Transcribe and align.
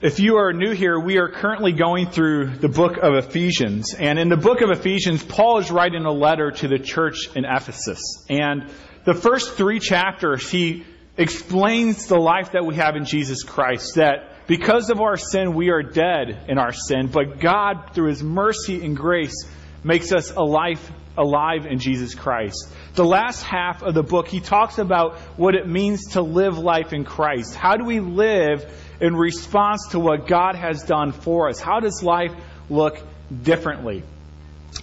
If 0.00 0.20
you 0.20 0.36
are 0.36 0.52
new 0.52 0.70
here, 0.70 0.96
we 0.96 1.18
are 1.18 1.28
currently 1.28 1.72
going 1.72 2.10
through 2.10 2.58
the 2.58 2.68
book 2.68 2.98
of 2.98 3.14
Ephesians. 3.16 3.94
And 3.94 4.16
in 4.16 4.28
the 4.28 4.36
book 4.36 4.60
of 4.60 4.70
Ephesians, 4.70 5.24
Paul 5.24 5.58
is 5.58 5.72
writing 5.72 6.04
a 6.04 6.12
letter 6.12 6.52
to 6.52 6.68
the 6.68 6.78
church 6.78 7.28
in 7.34 7.44
Ephesus. 7.44 7.98
And 8.30 8.70
the 9.04 9.14
first 9.14 9.54
three 9.54 9.80
chapters, 9.80 10.48
he 10.48 10.84
explains 11.16 12.06
the 12.06 12.16
life 12.16 12.52
that 12.52 12.64
we 12.64 12.76
have 12.76 12.94
in 12.94 13.06
Jesus 13.06 13.42
Christ. 13.42 13.96
That 13.96 14.46
because 14.46 14.88
of 14.90 15.00
our 15.00 15.16
sin, 15.16 15.54
we 15.54 15.70
are 15.70 15.82
dead 15.82 16.44
in 16.46 16.58
our 16.58 16.72
sin. 16.72 17.08
But 17.08 17.40
God, 17.40 17.90
through 17.92 18.10
his 18.10 18.22
mercy 18.22 18.84
and 18.84 18.96
grace, 18.96 19.48
makes 19.82 20.12
us 20.12 20.30
alive, 20.30 20.92
alive 21.16 21.66
in 21.66 21.80
Jesus 21.80 22.14
Christ. 22.14 22.72
The 22.94 23.04
last 23.04 23.42
half 23.42 23.82
of 23.82 23.94
the 23.94 24.04
book, 24.04 24.28
he 24.28 24.38
talks 24.38 24.78
about 24.78 25.18
what 25.36 25.56
it 25.56 25.66
means 25.66 26.12
to 26.12 26.22
live 26.22 26.56
life 26.56 26.92
in 26.92 27.04
Christ. 27.04 27.56
How 27.56 27.76
do 27.76 27.84
we 27.84 27.98
live 27.98 28.64
in 29.00 29.14
response 29.14 29.88
to 29.90 29.98
what 29.98 30.26
God 30.26 30.54
has 30.54 30.82
done 30.82 31.12
for 31.12 31.48
us? 31.48 31.60
How 31.60 31.80
does 31.80 32.02
life 32.02 32.32
look 32.68 33.00
differently? 33.42 34.02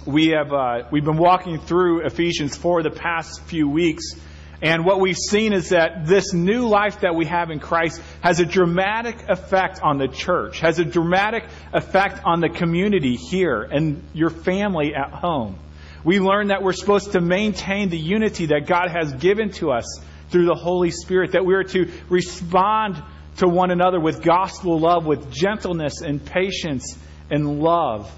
We 0.06 0.30
have 0.30 0.52
uh, 0.52 0.84
we've 0.92 1.06
been 1.06 1.18
walking 1.18 1.60
through 1.60 2.06
Ephesians 2.06 2.56
for 2.56 2.82
the 2.82 2.90
past 2.90 3.42
few 3.44 3.70
weeks, 3.70 4.14
and 4.62 4.86
what 4.86 5.00
we've 5.00 5.18
seen 5.18 5.54
is 5.54 5.70
that 5.70 6.08
this 6.08 6.34
new 6.34 6.68
life 6.68 7.02
that 7.02 7.14
we 7.14 7.26
have 7.26 7.52
in 7.52 7.60
Christ 7.60 8.02
has 8.22 8.40
a 8.40 8.46
dramatic 8.46 9.30
effect 9.30 9.80
on 9.84 9.98
the 9.98 10.08
church, 10.08 10.60
has 10.62 10.80
a 10.80 10.86
dramatic 10.86 11.44
effect 11.74 12.22
on 12.26 12.40
the 12.40 12.50
community 12.50 13.16
here 13.16 13.62
and 13.62 14.02
your 14.14 14.30
family 14.30 14.96
at 14.96 15.12
home. 15.12 15.60
We 16.04 16.20
learn 16.20 16.48
that 16.48 16.64
we're 16.64 16.74
supposed 16.74 17.12
to 17.14 17.22
maintain 17.22 17.90
the 17.90 17.98
unity 17.98 18.48
that 18.48 18.68
God 18.68 18.90
has 18.90 19.14
given 19.14 19.52
to 19.54 19.72
us 19.72 20.00
through 20.30 20.46
the 20.46 20.56
Holy 20.56 20.92
Spirit, 20.92 21.34
that 21.34 21.46
we 21.46 21.54
are 21.56 21.64
to 21.64 21.92
respond 22.10 23.02
to 23.38 23.48
one 23.48 23.72
another 23.72 24.00
with 24.00 24.24
gospel 24.24 24.80
love, 24.80 25.06
with 25.06 25.32
gentleness 25.32 26.02
and 26.02 26.24
patience 26.24 26.98
and 27.30 27.60
love. 27.60 28.12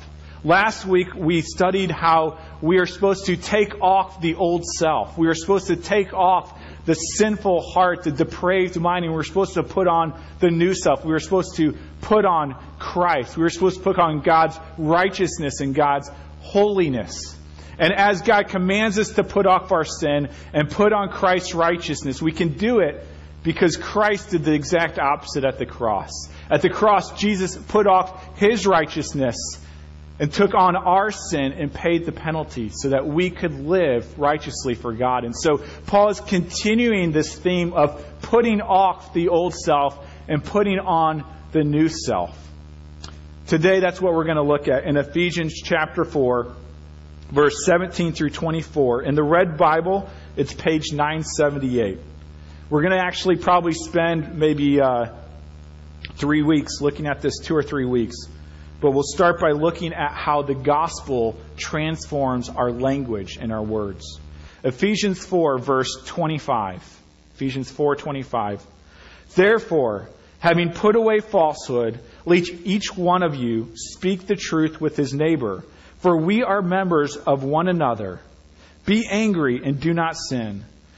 Last 0.44 0.86
week 0.86 1.14
we 1.16 1.42
studied 1.42 1.92
how 1.92 2.40
we 2.62 2.78
are 2.78 2.86
supposed 2.86 3.26
to 3.26 3.36
take 3.36 3.82
off 3.82 4.22
the 4.22 4.36
old 4.36 4.64
self. 4.66 5.18
We 5.18 5.28
are 5.28 5.34
supposed 5.34 5.68
to 5.68 5.76
take 5.76 6.14
off 6.14 6.58
the 6.86 6.94
sinful 6.94 7.72
heart, 7.72 8.04
the 8.04 8.12
depraved 8.12 8.80
mind, 8.80 9.04
and 9.04 9.14
we're 9.14 9.24
supposed 9.24 9.56
to 9.56 9.64
put 9.64 9.88
on 9.88 10.22
the 10.40 10.50
new 10.52 10.74
self. 10.74 11.04
We 11.04 11.14
are 11.14 11.20
supposed 11.20 11.56
to 11.58 11.76
put 12.02 12.24
on 12.24 12.56
Christ. 12.78 13.36
We 13.36 13.44
are 13.44 13.50
supposed 13.50 13.78
to 13.78 13.84
put 13.84 14.00
on 14.00 14.22
God's 14.22 14.58
righteousness 14.78 15.60
and 15.60 15.74
God's 15.74 16.10
holiness. 16.42 17.36
And 17.80 17.92
as 17.94 18.22
God 18.22 18.48
commands 18.48 18.98
us 18.98 19.10
to 19.12 19.24
put 19.24 19.46
off 19.46 19.72
our 19.72 19.86
sin 19.86 20.30
and 20.54 20.70
put 20.70 20.94
on 20.94 21.10
Christ's 21.10 21.54
righteousness, 21.54 22.22
we 22.22 22.32
can 22.32 22.58
do 22.58 22.80
it 22.80 23.06
because 23.48 23.78
Christ 23.78 24.32
did 24.32 24.44
the 24.44 24.52
exact 24.52 25.00
opposite 25.00 25.46
at 25.46 25.58
the 25.58 25.66
cross. 25.66 26.12
At 26.50 26.62
the 26.62 26.70
cross, 26.70 27.18
Jesus 27.18 27.56
put 27.56 27.88
off 27.88 28.38
his 28.38 28.68
righteousness 28.68 29.38
and 30.20 30.34
took 30.34 30.54
on 30.54 30.76
our 30.76 31.12
sin 31.12 31.54
and 31.54 31.74
paid 31.74 32.06
the 32.06 32.12
penalty 32.12 32.72
so 32.74 32.90
that 32.90 33.08
we 33.08 33.30
could 33.30 33.54
live 33.54 34.20
righteously 34.20 34.76
for 34.76 34.92
God. 34.92 35.24
And 35.24 35.34
so 35.34 35.64
Paul 35.86 36.10
is 36.10 36.20
continuing 36.20 37.14
this 37.14 37.36
theme 37.36 37.72
of 37.72 38.06
putting 38.22 38.60
off 38.60 39.14
the 39.14 39.30
old 39.30 39.54
self 39.54 39.98
and 40.28 40.44
putting 40.44 40.80
on 40.80 41.24
the 41.54 41.64
new 41.64 41.88
self. 41.88 42.38
Today, 43.46 43.80
that's 43.80 44.02
what 44.02 44.14
we're 44.14 44.26
going 44.26 44.36
to 44.36 44.44
look 44.44 44.68
at 44.68 44.84
in 44.84 44.98
Ephesians 44.98 45.54
chapter 45.54 46.04
4, 46.04 46.54
verse 47.32 47.66
17 47.66 48.12
through 48.12 48.32
24. 48.32 49.04
In 49.04 49.16
the 49.16 49.24
Red 49.24 49.56
Bible, 49.56 50.10
it's 50.36 50.54
page 50.54 50.92
978. 50.92 52.00
We're 52.70 52.82
going 52.82 52.98
to 52.98 53.04
actually 53.04 53.38
probably 53.38 53.72
spend 53.72 54.38
maybe 54.38 54.82
uh, 54.82 55.14
three 56.16 56.42
weeks 56.42 56.82
looking 56.82 57.08
at 57.08 57.22
this, 57.22 57.40
two 57.40 57.56
or 57.56 57.64
three 57.64 57.86
weeks. 57.86 58.18
But 58.82 58.92
we'll 58.92 59.04
start 59.04 59.40
by 59.40 59.52
looking 59.52 59.94
at 59.94 60.12
how 60.12 60.42
the 60.42 60.54
gospel 60.54 61.38
transforms 61.56 62.50
our 62.50 62.70
language 62.72 63.38
and 63.40 63.54
our 63.54 63.64
words. 63.64 64.20
Ephesians 64.66 65.26
4, 65.26 65.60
verse 65.60 66.04
25. 66.08 66.84
Ephesians 67.36 67.72
4, 67.72 67.96
25. 67.96 68.66
Therefore, 69.34 70.10
having 70.40 70.74
put 70.74 70.98
away 70.98 71.22
falsehood, 71.22 72.00
let 72.26 72.50
each 72.50 72.96
one 72.98 73.24
of 73.24 73.34
you 73.34 73.72
speak 73.76 74.28
the 74.28 74.36
truth 74.36 74.82
with 74.82 74.98
his 74.98 75.14
neighbor, 75.14 75.64
for 76.00 76.18
we 76.18 76.44
are 76.44 76.62
members 76.62 77.16
of 77.16 77.44
one 77.44 77.70
another. 77.70 78.20
Be 78.86 79.08
angry 79.10 79.62
and 79.64 79.80
do 79.80 79.94
not 79.94 80.18
sin. 80.18 80.66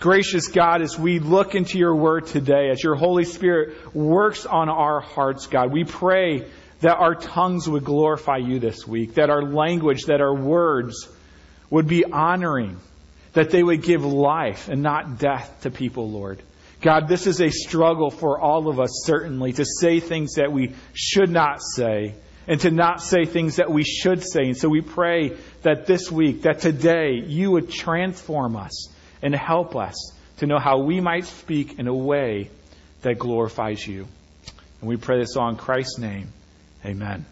Gracious 0.00 0.48
God, 0.48 0.80
as 0.80 0.98
we 0.98 1.18
look 1.18 1.54
into 1.54 1.76
your 1.76 1.94
word 1.94 2.26
today, 2.26 2.70
as 2.70 2.82
your 2.82 2.94
Holy 2.94 3.24
Spirit 3.24 3.94
works 3.94 4.46
on 4.46 4.70
our 4.70 5.00
hearts, 5.00 5.46
God, 5.46 5.70
we 5.70 5.84
pray 5.84 6.46
that 6.80 6.96
our 6.96 7.14
tongues 7.14 7.68
would 7.68 7.84
glorify 7.84 8.38
you 8.38 8.58
this 8.58 8.86
week, 8.86 9.14
that 9.14 9.28
our 9.28 9.42
language, 9.42 10.04
that 10.04 10.22
our 10.22 10.34
words 10.34 11.06
would 11.68 11.86
be 11.86 12.02
honoring, 12.06 12.78
that 13.34 13.50
they 13.50 13.62
would 13.62 13.82
give 13.82 14.02
life 14.02 14.70
and 14.70 14.82
not 14.82 15.18
death 15.18 15.54
to 15.64 15.70
people, 15.70 16.10
Lord. 16.10 16.40
God, 16.80 17.06
this 17.06 17.26
is 17.26 17.42
a 17.42 17.50
struggle 17.50 18.10
for 18.10 18.40
all 18.40 18.70
of 18.70 18.80
us, 18.80 19.02
certainly, 19.04 19.52
to 19.52 19.66
say 19.66 20.00
things 20.00 20.36
that 20.36 20.50
we 20.50 20.72
should 20.94 21.28
not 21.28 21.60
say 21.60 22.14
and 22.48 22.58
to 22.62 22.70
not 22.70 23.02
say 23.02 23.26
things 23.26 23.56
that 23.56 23.70
we 23.70 23.84
should 23.84 24.22
say. 24.22 24.44
And 24.44 24.56
so 24.56 24.70
we 24.70 24.80
pray 24.80 25.36
that 25.60 25.84
this 25.84 26.10
week, 26.10 26.42
that 26.42 26.60
today, 26.60 27.22
you 27.26 27.50
would 27.50 27.70
transform 27.70 28.56
us 28.56 28.88
and 29.22 29.34
help 29.34 29.76
us 29.76 30.12
to 30.38 30.46
know 30.46 30.58
how 30.58 30.78
we 30.78 31.00
might 31.00 31.26
speak 31.26 31.78
in 31.78 31.86
a 31.86 31.94
way 31.94 32.50
that 33.02 33.18
glorifies 33.18 33.86
you. 33.86 34.06
And 34.80 34.88
we 34.88 34.96
pray 34.96 35.18
this 35.18 35.36
all 35.36 35.48
in 35.48 35.56
Christ's 35.56 35.98
name. 35.98 36.28
Amen. 36.84 37.26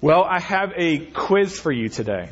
Well, 0.00 0.24
I 0.24 0.40
have 0.40 0.72
a 0.76 0.98
quiz 0.98 1.58
for 1.58 1.72
you 1.72 1.88
today. 1.88 2.28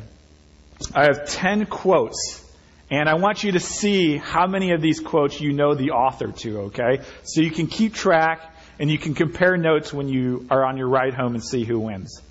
I 0.93 1.03
have 1.03 1.27
10 1.27 1.67
quotes, 1.67 2.43
and 2.89 3.07
I 3.07 3.15
want 3.15 3.43
you 3.43 3.53
to 3.53 3.59
see 3.59 4.17
how 4.17 4.47
many 4.47 4.71
of 4.71 4.81
these 4.81 4.99
quotes 4.99 5.39
you 5.39 5.53
know 5.53 5.75
the 5.75 5.91
author 5.91 6.31
to, 6.31 6.59
okay? 6.63 7.03
So 7.23 7.41
you 7.41 7.51
can 7.51 7.67
keep 7.67 7.93
track 7.93 8.53
and 8.79 8.89
you 8.89 8.97
can 8.97 9.13
compare 9.13 9.57
notes 9.57 9.93
when 9.93 10.09
you 10.09 10.47
are 10.49 10.65
on 10.65 10.77
your 10.77 10.89
ride 10.89 11.13
home 11.13 11.35
and 11.35 11.43
see 11.43 11.63
who 11.63 11.79
wins. 11.79 12.21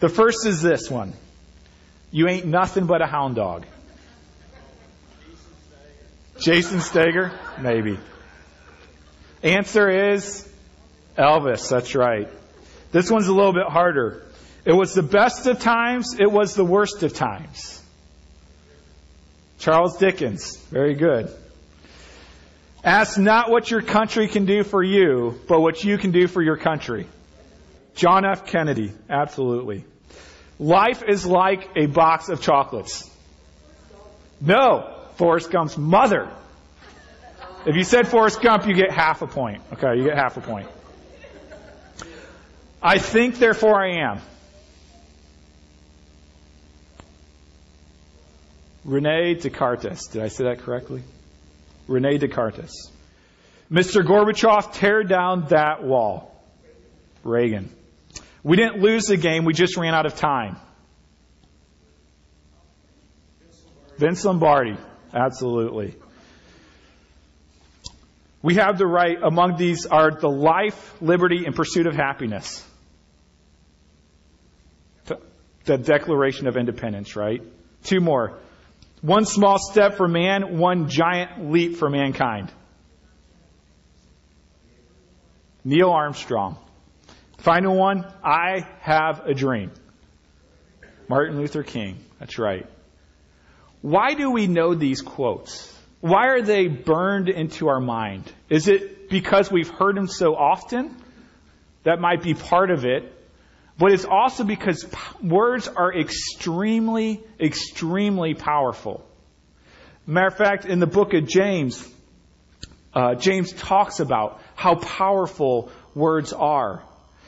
The 0.00 0.08
first 0.08 0.46
is 0.46 0.60
this 0.60 0.90
one 0.90 1.14
You 2.10 2.28
ain't 2.28 2.46
nothing 2.46 2.86
but 2.86 3.00
a 3.00 3.06
hound 3.06 3.36
dog. 3.36 3.64
Jason 6.46 6.78
Stager? 6.78 7.32
Maybe. 7.60 7.98
Answer 9.42 10.12
is 10.12 10.48
Elvis. 11.18 11.68
That's 11.68 11.92
right. 11.96 12.28
This 12.92 13.10
one's 13.10 13.26
a 13.26 13.34
little 13.34 13.52
bit 13.52 13.66
harder. 13.66 14.22
It 14.64 14.72
was 14.72 14.94
the 14.94 15.02
best 15.02 15.48
of 15.48 15.58
times, 15.58 16.14
it 16.20 16.30
was 16.30 16.54
the 16.54 16.64
worst 16.64 17.02
of 17.02 17.14
times. 17.14 17.82
Charles 19.58 19.96
Dickens. 19.96 20.56
Very 20.70 20.94
good. 20.94 21.34
Ask 22.84 23.18
not 23.18 23.50
what 23.50 23.68
your 23.68 23.82
country 23.82 24.28
can 24.28 24.44
do 24.44 24.62
for 24.62 24.84
you, 24.84 25.40
but 25.48 25.60
what 25.60 25.82
you 25.82 25.98
can 25.98 26.12
do 26.12 26.28
for 26.28 26.40
your 26.40 26.56
country. 26.56 27.08
John 27.96 28.24
F. 28.24 28.46
Kennedy. 28.46 28.92
Absolutely. 29.10 29.84
Life 30.60 31.02
is 31.08 31.26
like 31.26 31.70
a 31.74 31.86
box 31.86 32.28
of 32.28 32.40
chocolates. 32.40 33.10
No. 34.40 34.95
Forrest 35.16 35.50
Gump's 35.50 35.76
mother. 35.76 36.30
If 37.66 37.74
you 37.74 37.82
said 37.82 38.06
Forrest 38.06 38.40
Gump, 38.40 38.66
you 38.66 38.74
get 38.74 38.92
half 38.92 39.22
a 39.22 39.26
point. 39.26 39.62
Okay, 39.72 39.96
you 39.96 40.04
get 40.04 40.16
half 40.16 40.36
a 40.36 40.40
point. 40.40 40.68
I 42.82 42.98
think, 42.98 43.38
therefore 43.38 43.82
I 43.82 44.10
am. 44.10 44.20
Rene 48.84 49.34
Descartes. 49.34 50.06
Did 50.12 50.22
I 50.22 50.28
say 50.28 50.44
that 50.44 50.60
correctly? 50.60 51.02
Rene 51.88 52.18
Descartes. 52.18 52.92
Mr. 53.70 54.06
Gorbachev, 54.06 54.74
tear 54.74 55.02
down 55.02 55.46
that 55.48 55.82
wall. 55.82 56.32
Reagan. 57.24 57.74
We 58.44 58.56
didn't 58.56 58.80
lose 58.80 59.06
the 59.06 59.16
game, 59.16 59.44
we 59.44 59.54
just 59.54 59.76
ran 59.76 59.92
out 59.92 60.06
of 60.06 60.14
time. 60.14 60.56
Vince 63.98 64.24
Lombardi. 64.24 64.76
Absolutely. 65.14 65.94
We 68.42 68.54
have 68.56 68.78
the 68.78 68.86
right, 68.86 69.16
among 69.22 69.56
these 69.56 69.86
are 69.86 70.10
the 70.10 70.28
life, 70.28 70.94
liberty, 71.00 71.46
and 71.46 71.54
pursuit 71.54 71.86
of 71.86 71.94
happiness. 71.94 72.64
The 75.64 75.76
Declaration 75.76 76.46
of 76.46 76.56
Independence, 76.56 77.16
right? 77.16 77.42
Two 77.82 77.98
more. 78.00 78.38
One 79.00 79.24
small 79.24 79.58
step 79.58 79.96
for 79.96 80.06
man, 80.06 80.58
one 80.58 80.88
giant 80.88 81.50
leap 81.50 81.76
for 81.76 81.90
mankind. 81.90 82.52
Neil 85.64 85.90
Armstrong. 85.90 86.56
Final 87.38 87.76
one, 87.76 88.06
I 88.22 88.66
have 88.80 89.26
a 89.26 89.34
dream. 89.34 89.72
Martin 91.08 91.36
Luther 91.36 91.64
King. 91.64 91.98
That's 92.20 92.38
right. 92.38 92.66
Why 93.82 94.14
do 94.14 94.30
we 94.30 94.46
know 94.46 94.74
these 94.74 95.02
quotes? 95.02 95.72
Why 96.00 96.28
are 96.28 96.42
they 96.42 96.68
burned 96.68 97.28
into 97.28 97.68
our 97.68 97.80
mind? 97.80 98.30
Is 98.48 98.68
it 98.68 99.08
because 99.08 99.50
we've 99.50 99.70
heard 99.70 99.96
them 99.96 100.08
so 100.08 100.34
often? 100.34 100.96
That 101.84 102.00
might 102.00 102.22
be 102.22 102.34
part 102.34 102.70
of 102.70 102.84
it. 102.84 103.12
But 103.78 103.92
it's 103.92 104.04
also 104.04 104.44
because 104.44 104.86
words 105.22 105.68
are 105.68 105.94
extremely, 105.94 107.22
extremely 107.38 108.34
powerful. 108.34 109.06
Matter 110.06 110.28
of 110.28 110.36
fact, 110.36 110.64
in 110.64 110.78
the 110.78 110.86
book 110.86 111.12
of 111.12 111.26
James, 111.26 111.86
uh, 112.94 113.16
James 113.16 113.52
talks 113.52 114.00
about 114.00 114.40
how 114.54 114.76
powerful 114.76 115.70
words 115.94 116.32
are. 116.32 116.82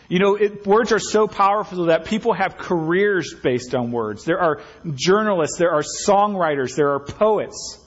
You 0.08 0.18
know, 0.18 0.36
it, 0.36 0.66
words 0.66 0.92
are 0.92 0.98
so 0.98 1.28
powerful 1.28 1.86
that 1.86 2.06
people 2.06 2.32
have 2.32 2.56
careers 2.56 3.34
based 3.34 3.74
on 3.74 3.92
words. 3.92 4.24
There 4.24 4.40
are 4.40 4.62
journalists, 4.94 5.58
there 5.58 5.72
are 5.72 5.82
songwriters, 5.82 6.74
there 6.76 6.92
are 6.92 7.00
poets 7.00 7.78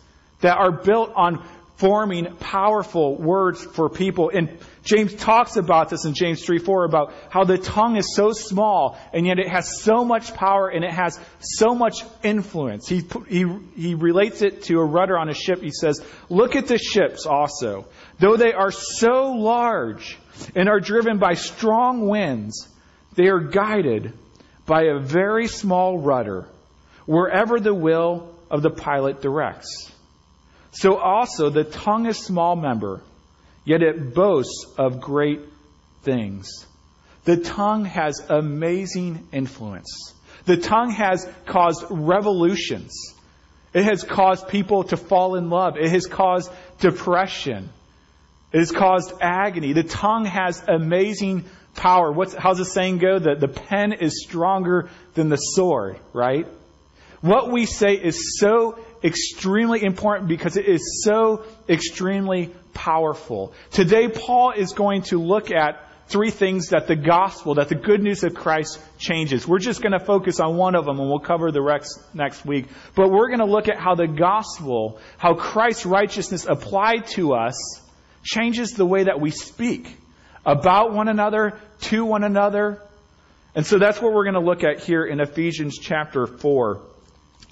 that 0.42 0.58
are 0.58 0.72
built 0.72 1.12
on 1.16 1.44
forming 1.82 2.36
powerful 2.36 3.16
words 3.16 3.66
for 3.66 3.90
people. 3.90 4.30
And 4.32 4.56
James 4.84 5.16
talks 5.16 5.56
about 5.56 5.90
this 5.90 6.06
in 6.06 6.14
James 6.14 6.46
3 6.46 6.60
4 6.60 6.86
about 6.86 7.12
how 7.32 7.44
the 7.44 7.58
tongue 7.58 7.98
is 7.98 8.16
so 8.16 8.34
small 8.34 9.00
and 9.12 9.26
yet 9.26 9.40
it 9.40 9.48
has 9.48 9.82
so 9.82 10.06
much 10.06 10.36
power 10.36 10.70
and 10.70 10.86
it 10.86 10.92
has 10.92 11.20
so 11.40 11.74
much 11.74 12.04
influence. 12.22 12.88
He, 12.88 13.04
he, 13.28 13.46
he 13.76 13.96
relates 13.96 14.44
it 14.44 14.62
to 14.66 14.78
a 14.78 14.86
rudder 14.86 15.18
on 15.18 15.28
a 15.28 15.34
ship. 15.34 15.64
He 15.64 15.72
says, 15.72 16.00
Look 16.30 16.56
at 16.56 16.68
the 16.68 16.78
ships 16.78 17.26
also. 17.26 17.88
Though 18.20 18.38
they 18.38 18.54
are 18.54 18.72
so 18.72 19.32
large 19.32 20.20
and 20.54 20.70
are 20.70 20.80
driven 20.80 21.18
by 21.18 21.34
strong 21.34 22.08
winds, 22.08 22.68
they 23.16 23.26
are 23.26 23.40
guided 23.40 24.14
by 24.68 24.84
a 24.84 25.00
very 25.00 25.48
small 25.48 25.98
rudder 25.98 26.48
wherever 27.08 27.60
the 27.60 27.74
will 27.74 28.36
of 28.52 28.62
the 28.62 28.70
pilot 28.70 29.22
directs. 29.24 29.92
So 30.72 30.98
also 30.98 31.50
the 31.50 31.64
tongue 31.64 32.06
is 32.06 32.18
small 32.18 32.56
member, 32.56 33.02
yet 33.66 33.82
it 33.82 34.14
boasts 34.14 34.66
of 34.78 35.02
great 35.02 35.42
things. 36.04 36.66
The 37.26 37.38
tongue 37.38 37.86
has 37.86 38.20
amazing 38.30 39.28
influence. 39.32 40.14
The 40.46 40.58
tongue 40.58 40.92
has 40.92 41.28
caused 41.46 41.86
revolutions. 41.90 42.92
It 43.74 43.84
has 43.84 44.04
caused 44.04 44.48
people 44.48 44.86
to 44.86 44.98
fall 44.98 45.36
in 45.36 45.50
love. 45.50 45.78
It 45.78 45.90
has 45.92 46.08
caused 46.08 46.52
depression. 46.80 47.70
It 48.52 48.60
has 48.60 48.72
caused 48.72 49.14
agony. 49.22 49.74
The 49.74 49.84
tongue 49.84 50.26
has 50.26 50.64
amazing 50.68 51.46
power. 51.76 52.12
What's, 52.12 52.34
how's 52.34 52.58
the 52.58 52.66
saying 52.66 52.98
go? 52.98 53.20
The, 53.20 53.36
the 53.36 53.48
pen 53.48 53.94
is 53.94 54.24
stronger 54.24 54.90
than 55.14 55.30
the 55.30 55.38
sword, 55.38 56.00
right? 56.12 56.48
What 57.22 57.52
we 57.52 57.66
say 57.66 57.94
is 57.94 58.40
so 58.40 58.80
extremely 59.04 59.84
important 59.84 60.28
because 60.28 60.58
it 60.58 60.68
is 60.68 61.04
so 61.04 61.44
extremely 61.68 62.52
powerful. 62.74 63.54
Today, 63.72 64.08
Paul 64.08 64.52
is 64.52 64.74
going 64.74 65.04
to 65.04 65.22
look 65.22 65.52
at 65.52 65.88
three 66.08 66.30
things 66.30 66.70
that 66.70 66.88
the 66.88 66.96
gospel, 66.96 67.56
that 67.56 67.70
the 67.70 67.76
good 67.76 68.02
news 68.02 68.24
of 68.24 68.34
Christ 68.34 68.80
changes. 68.98 69.48
We're 69.48 69.60
just 69.60 69.82
going 69.82 69.94
to 69.94 70.00
focus 70.00 70.40
on 70.40 70.58
one 70.58 70.76
of 70.76 70.86
them 70.86 71.00
and 71.00 71.10
we'll 71.10 71.20
cover 71.20 71.52
the 71.52 71.62
rest 71.62 72.00
next 72.14 72.46
week. 72.46 72.68
But 72.96 73.10
we're 73.10 73.28
going 73.28 73.40
to 73.40 73.46
look 73.46 73.70
at 73.70 73.80
how 73.80 73.96
the 73.96 74.08
gospel, 74.08 75.00
how 75.18 75.36
Christ's 75.36 75.86
righteousness 75.86 76.46
applied 76.46 77.08
to 77.12 77.34
us, 77.34 77.56
changes 78.24 78.72
the 78.72 78.86
way 78.86 79.04
that 79.04 79.20
we 79.20 79.32
speak 79.32 79.96
about 80.46 80.94
one 80.94 81.08
another, 81.08 81.58
to 81.82 82.04
one 82.04 82.24
another. 82.24 82.82
And 83.56 83.66
so 83.66 83.80
that's 83.80 84.02
what 84.02 84.14
we're 84.14 84.26
going 84.26 84.36
to 84.36 84.42
look 84.42 84.64
at 84.64 84.82
here 84.82 85.06
in 85.06 85.20
Ephesians 85.20 85.78
chapter 85.80 86.28
4. 86.28 86.82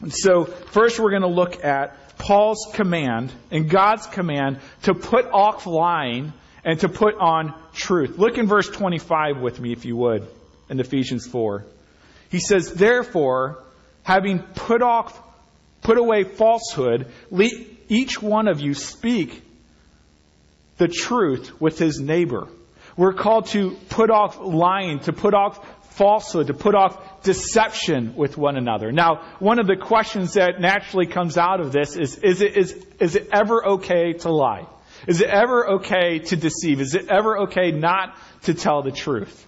So, 0.08 0.46
first 0.46 0.98
we're 1.00 1.10
going 1.10 1.24
to 1.24 1.28
look 1.28 1.64
at 1.64 2.18
Paul's 2.18 2.70
command 2.74 3.34
and 3.52 3.70
God's 3.70 4.08
command 4.08 4.60
to 4.84 4.94
put 4.94 5.26
off 5.26 5.66
lying 5.66 6.32
and 6.64 6.80
to 6.80 6.90
put 6.90 7.16
on 7.16 7.54
truth. 7.74 8.18
Look 8.18 8.38
in 8.38 8.48
verse 8.48 8.70
25 8.70 9.40
with 9.42 9.60
me, 9.60 9.74
if 9.74 9.86
you 9.86 9.98
would, 9.98 10.28
in 10.70 10.80
Ephesians 10.80 11.28
4. 11.28 11.66
He 12.30 12.40
says, 12.40 12.74
Therefore, 12.74 13.64
having 14.04 14.40
put 14.40 14.82
off, 14.82 15.20
put 15.82 15.98
away 15.98 16.24
falsehood, 16.24 17.08
each 17.90 18.22
one 18.22 18.48
of 18.48 18.62
you 18.62 18.74
speak 18.74 19.44
the 20.78 20.88
truth 20.88 21.60
with 21.60 21.78
his 21.78 22.00
neighbor. 22.00 22.48
We're 22.96 23.14
called 23.14 23.48
to 23.48 23.78
put 23.90 24.10
off 24.10 24.40
lying, 24.40 25.00
to 25.02 25.14
put 25.14 25.34
off 25.34 25.66
falsehood, 26.00 26.48
to 26.48 26.54
put 26.54 26.76
off 26.76 27.24
deception 27.24 28.16
with 28.16 28.38
one 28.38 28.56
another. 28.56 28.92
Now, 28.94 29.36
one 29.40 29.60
of 29.60 29.68
the 29.68 29.76
questions 29.76 30.34
that 30.36 30.62
naturally 30.62 31.06
comes 31.06 31.38
out 31.38 31.60
of 31.60 31.74
this 31.74 31.98
is, 31.98 32.18
is 32.18 32.42
it, 32.42 32.56
is, 32.56 32.86
is 33.02 33.16
it 33.16 33.28
ever 33.34 33.66
okay 33.74 34.14
to 34.14 34.32
lie? 34.32 34.66
Is 35.08 35.20
it 35.20 35.30
ever 35.30 35.72
okay 35.72 36.20
to 36.20 36.38
deceive? 36.38 36.80
Is 36.80 36.96
it 36.96 37.10
ever 37.10 37.40
okay 37.40 37.72
not 37.72 38.16
to 38.44 38.54
tell 38.54 38.82
the 38.82 38.92
truth? 38.92 39.46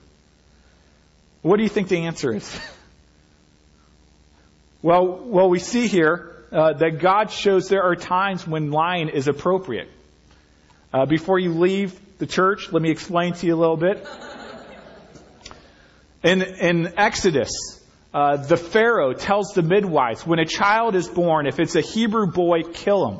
What 1.41 1.55
do 1.55 1.63
you 1.63 1.69
think 1.69 1.87
the 1.87 2.05
answer 2.05 2.35
is? 2.35 2.59
well, 4.81 5.23
well, 5.23 5.49
we 5.49 5.59
see 5.59 5.87
here 5.87 6.45
uh, 6.51 6.73
that 6.73 6.99
God 6.99 7.31
shows 7.31 7.69
there 7.69 7.83
are 7.83 7.95
times 7.95 8.45
when 8.45 8.71
lying 8.71 9.07
is 9.07 9.29
appropriate. 9.29 9.89
Uh, 10.93 11.05
before 11.05 11.39
you 11.39 11.53
leave 11.53 11.97
the 12.17 12.27
church, 12.27 12.73
let 12.73 12.81
me 12.81 12.91
explain 12.91 13.33
to 13.35 13.47
you 13.47 13.55
a 13.55 13.59
little 13.59 13.77
bit. 13.77 14.05
In, 16.23 16.41
in 16.41 16.93
Exodus, 16.97 17.81
uh, 18.13 18.37
the 18.37 18.57
Pharaoh 18.57 19.13
tells 19.13 19.53
the 19.53 19.61
midwives, 19.63 20.25
when 20.25 20.39
a 20.39 20.45
child 20.45 20.95
is 20.95 21.07
born, 21.07 21.47
if 21.47 21.59
it's 21.59 21.75
a 21.75 21.81
Hebrew 21.81 22.27
boy, 22.27 22.63
kill 22.63 23.07
him. 23.07 23.19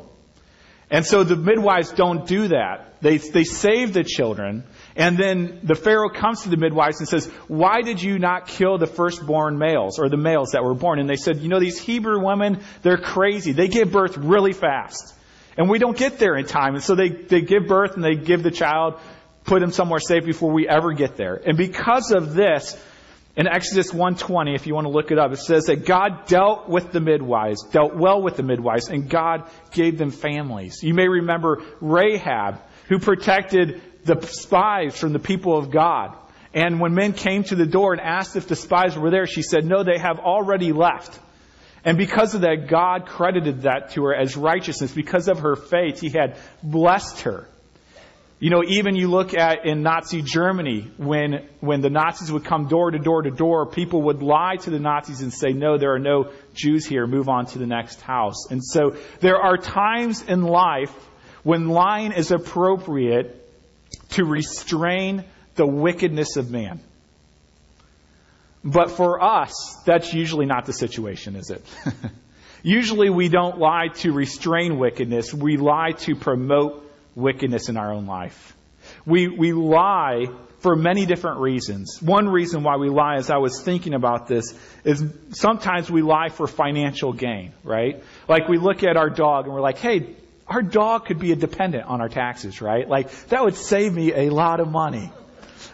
And 0.90 1.06
so 1.06 1.24
the 1.24 1.36
midwives 1.36 1.90
don't 1.90 2.26
do 2.26 2.48
that. 2.48 2.96
They, 3.00 3.16
they 3.16 3.44
save 3.44 3.94
the 3.94 4.04
children. 4.04 4.64
And 4.94 5.16
then 5.16 5.60
the 5.62 5.74
Pharaoh 5.74 6.10
comes 6.10 6.42
to 6.42 6.50
the 6.50 6.58
midwives 6.58 7.00
and 7.00 7.08
says, 7.08 7.26
Why 7.48 7.80
did 7.80 8.02
you 8.02 8.18
not 8.18 8.46
kill 8.46 8.76
the 8.76 8.86
firstborn 8.86 9.58
males 9.58 9.98
or 9.98 10.10
the 10.10 10.18
males 10.18 10.50
that 10.50 10.62
were 10.62 10.74
born? 10.74 10.98
And 10.98 11.08
they 11.08 11.16
said, 11.16 11.38
You 11.38 11.48
know, 11.48 11.58
these 11.58 11.80
Hebrew 11.80 12.22
women, 12.22 12.62
they're 12.82 12.98
crazy. 12.98 13.52
They 13.52 13.68
give 13.68 13.90
birth 13.90 14.18
really 14.18 14.52
fast. 14.52 15.14
And 15.56 15.70
we 15.70 15.78
don't 15.78 15.96
get 15.96 16.18
there 16.18 16.36
in 16.36 16.44
time. 16.44 16.74
And 16.74 16.84
so 16.84 16.94
they, 16.94 17.08
they 17.08 17.40
give 17.40 17.66
birth 17.66 17.94
and 17.94 18.04
they 18.04 18.14
give 18.14 18.42
the 18.42 18.50
child, 18.50 19.00
put 19.44 19.62
him 19.62 19.72
somewhere 19.72 20.00
safe 20.00 20.26
before 20.26 20.52
we 20.52 20.68
ever 20.68 20.92
get 20.92 21.16
there. 21.16 21.34
And 21.34 21.56
because 21.56 22.12
of 22.12 22.34
this, 22.34 22.78
in 23.34 23.46
Exodus 23.46 23.92
1:20, 23.92 24.54
if 24.54 24.66
you 24.66 24.74
want 24.74 24.86
to 24.86 24.92
look 24.92 25.10
it 25.10 25.18
up, 25.18 25.32
it 25.32 25.38
says 25.38 25.64
that 25.64 25.86
God 25.86 26.26
dealt 26.26 26.68
with 26.68 26.92
the 26.92 27.00
midwives, 27.00 27.62
dealt 27.64 27.96
well 27.96 28.20
with 28.20 28.36
the 28.36 28.42
midwives, 28.42 28.88
and 28.88 29.08
God 29.08 29.44
gave 29.70 29.96
them 29.96 30.10
families. 30.10 30.82
You 30.82 30.92
may 30.92 31.08
remember 31.08 31.62
Rahab, 31.80 32.60
who 32.88 32.98
protected 32.98 33.80
the 34.04 34.20
spies 34.26 34.98
from 34.98 35.12
the 35.12 35.18
people 35.18 35.56
of 35.56 35.70
God. 35.70 36.16
And 36.54 36.80
when 36.80 36.94
men 36.94 37.14
came 37.14 37.44
to 37.44 37.54
the 37.54 37.64
door 37.64 37.92
and 37.92 38.02
asked 38.02 38.36
if 38.36 38.48
the 38.48 38.56
spies 38.56 38.98
were 38.98 39.10
there, 39.10 39.26
she 39.26 39.42
said, 39.42 39.64
No, 39.64 39.82
they 39.82 39.98
have 39.98 40.18
already 40.18 40.72
left. 40.72 41.18
And 41.84 41.96
because 41.96 42.34
of 42.34 42.42
that, 42.42 42.68
God 42.68 43.06
credited 43.06 43.62
that 43.62 43.92
to 43.92 44.04
her 44.04 44.14
as 44.14 44.36
righteousness. 44.36 44.92
Because 44.92 45.28
of 45.28 45.40
her 45.40 45.56
faith, 45.56 46.00
He 46.00 46.10
had 46.10 46.36
blessed 46.62 47.22
her. 47.22 47.48
You 48.42 48.50
know, 48.50 48.64
even 48.64 48.96
you 48.96 49.06
look 49.06 49.34
at 49.34 49.66
in 49.66 49.82
Nazi 49.82 50.20
Germany, 50.20 50.90
when, 50.96 51.46
when 51.60 51.80
the 51.80 51.90
Nazis 51.90 52.32
would 52.32 52.44
come 52.44 52.66
door 52.66 52.90
to 52.90 52.98
door 52.98 53.22
to 53.22 53.30
door, 53.30 53.66
people 53.66 54.02
would 54.06 54.20
lie 54.20 54.56
to 54.56 54.70
the 54.70 54.80
Nazis 54.80 55.20
and 55.20 55.32
say, 55.32 55.52
no, 55.52 55.78
there 55.78 55.94
are 55.94 56.00
no 56.00 56.32
Jews 56.52 56.84
here, 56.84 57.06
move 57.06 57.28
on 57.28 57.46
to 57.46 57.60
the 57.60 57.68
next 57.68 58.00
house. 58.00 58.50
And 58.50 58.60
so 58.60 58.96
there 59.20 59.36
are 59.36 59.56
times 59.56 60.22
in 60.22 60.42
life 60.42 60.92
when 61.44 61.68
lying 61.68 62.10
is 62.10 62.32
appropriate 62.32 63.48
to 64.14 64.24
restrain 64.24 65.22
the 65.54 65.64
wickedness 65.64 66.36
of 66.36 66.50
man. 66.50 66.80
But 68.64 68.90
for 68.90 69.22
us, 69.22 69.54
that's 69.86 70.12
usually 70.12 70.46
not 70.46 70.66
the 70.66 70.72
situation, 70.72 71.36
is 71.36 71.50
it? 71.50 71.64
Usually 72.64 73.08
we 73.08 73.28
don't 73.28 73.58
lie 73.58 73.88
to 73.98 74.10
restrain 74.12 74.80
wickedness. 74.80 75.32
We 75.32 75.58
lie 75.58 75.92
to 75.98 76.16
promote 76.16 76.81
wickedness 77.14 77.68
in 77.68 77.76
our 77.76 77.92
own 77.92 78.06
life. 78.06 78.56
We, 79.06 79.28
we 79.28 79.52
lie 79.52 80.26
for 80.60 80.76
many 80.76 81.06
different 81.06 81.40
reasons. 81.40 82.00
One 82.00 82.28
reason 82.28 82.62
why 82.62 82.76
we 82.76 82.88
lie, 82.88 83.16
as 83.16 83.30
I 83.30 83.38
was 83.38 83.60
thinking 83.62 83.94
about 83.94 84.28
this, 84.28 84.54
is 84.84 85.04
sometimes 85.30 85.90
we 85.90 86.02
lie 86.02 86.28
for 86.28 86.46
financial 86.46 87.12
gain, 87.12 87.52
right? 87.64 88.02
Like 88.28 88.48
we 88.48 88.58
look 88.58 88.84
at 88.84 88.96
our 88.96 89.10
dog 89.10 89.46
and 89.46 89.54
we're 89.54 89.60
like, 89.60 89.78
hey, 89.78 90.14
our 90.46 90.62
dog 90.62 91.06
could 91.06 91.18
be 91.18 91.32
a 91.32 91.36
dependent 91.36 91.86
on 91.86 92.00
our 92.00 92.08
taxes, 92.08 92.60
right? 92.60 92.88
Like 92.88 93.10
that 93.28 93.42
would 93.42 93.56
save 93.56 93.92
me 93.92 94.12
a 94.12 94.30
lot 94.30 94.60
of 94.60 94.70
money. 94.70 95.10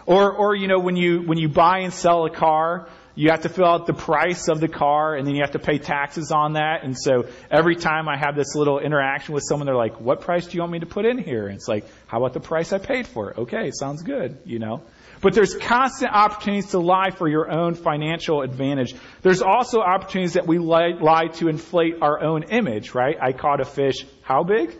Or, 0.07 0.33
or 0.33 0.54
you 0.54 0.68
know, 0.68 0.78
when 0.78 0.97
you 0.97 1.21
when 1.21 1.37
you 1.37 1.50
buy 1.50 1.80
and 1.80 1.92
sell 1.92 2.25
a 2.25 2.30
car, 2.30 2.88
you 3.19 3.31
have 3.31 3.41
to 3.41 3.49
fill 3.49 3.67
out 3.67 3.87
the 3.87 3.93
price 3.93 4.47
of 4.47 4.61
the 4.61 4.69
car 4.69 5.17
and 5.17 5.27
then 5.27 5.35
you 5.35 5.43
have 5.43 5.51
to 5.51 5.59
pay 5.59 5.79
taxes 5.79 6.31
on 6.31 6.53
that. 6.53 6.85
And 6.85 6.97
so 6.97 7.27
every 7.51 7.75
time 7.75 8.09
I 8.09 8.17
have 8.17 8.37
this 8.37 8.55
little 8.55 8.79
interaction 8.79 9.35
with 9.35 9.43
someone, 9.43 9.67
they're 9.67 9.75
like, 9.75 10.01
what 10.01 10.21
price 10.21 10.47
do 10.47 10.55
you 10.57 10.61
want 10.61 10.71
me 10.71 10.79
to 10.79 10.87
put 10.87 11.05
in 11.05 11.19
here? 11.19 11.49
And 11.49 11.57
it's 11.57 11.67
like, 11.67 11.85
how 12.07 12.19
about 12.19 12.33
the 12.33 12.39
price 12.39 12.73
I 12.73 12.79
paid 12.79 13.09
for 13.09 13.33
it? 13.33 13.39
Okay, 13.39 13.73
sounds 13.73 14.05
good, 14.05 14.39
you 14.45 14.61
know. 14.61 14.83
But 15.21 15.35
there's 15.35 15.57
constant 15.57 16.13
opportunities 16.13 16.71
to 16.71 16.79
lie 16.79 17.11
for 17.11 17.29
your 17.29 17.51
own 17.51 17.75
financial 17.75 18.43
advantage. 18.43 18.95
There's 19.23 19.43
also 19.43 19.81
opportunities 19.81 20.35
that 20.35 20.47
we 20.47 20.59
lie, 20.61 20.93
lie 21.01 21.27
to 21.39 21.49
inflate 21.49 21.97
our 22.01 22.23
own 22.23 22.45
image, 22.45 22.95
right? 22.95 23.17
I 23.21 23.33
caught 23.33 23.61
a 23.61 23.65
fish, 23.65 24.07
how 24.23 24.45
big? 24.45 24.77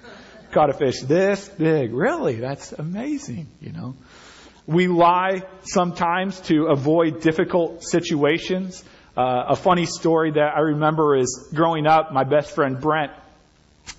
caught 0.52 0.70
a 0.70 0.74
fish 0.74 1.00
this 1.00 1.48
big. 1.48 1.92
Really? 1.92 2.36
That's 2.36 2.70
amazing, 2.70 3.48
you 3.60 3.72
know. 3.72 3.96
We 4.70 4.86
lie 4.86 5.42
sometimes 5.62 6.40
to 6.42 6.66
avoid 6.66 7.22
difficult 7.22 7.82
situations. 7.82 8.84
Uh, 9.16 9.46
a 9.48 9.56
funny 9.56 9.84
story 9.84 10.30
that 10.30 10.52
I 10.56 10.60
remember 10.60 11.16
is 11.16 11.48
growing 11.52 11.88
up, 11.88 12.12
my 12.12 12.22
best 12.22 12.54
friend 12.54 12.80
Brent, 12.80 13.10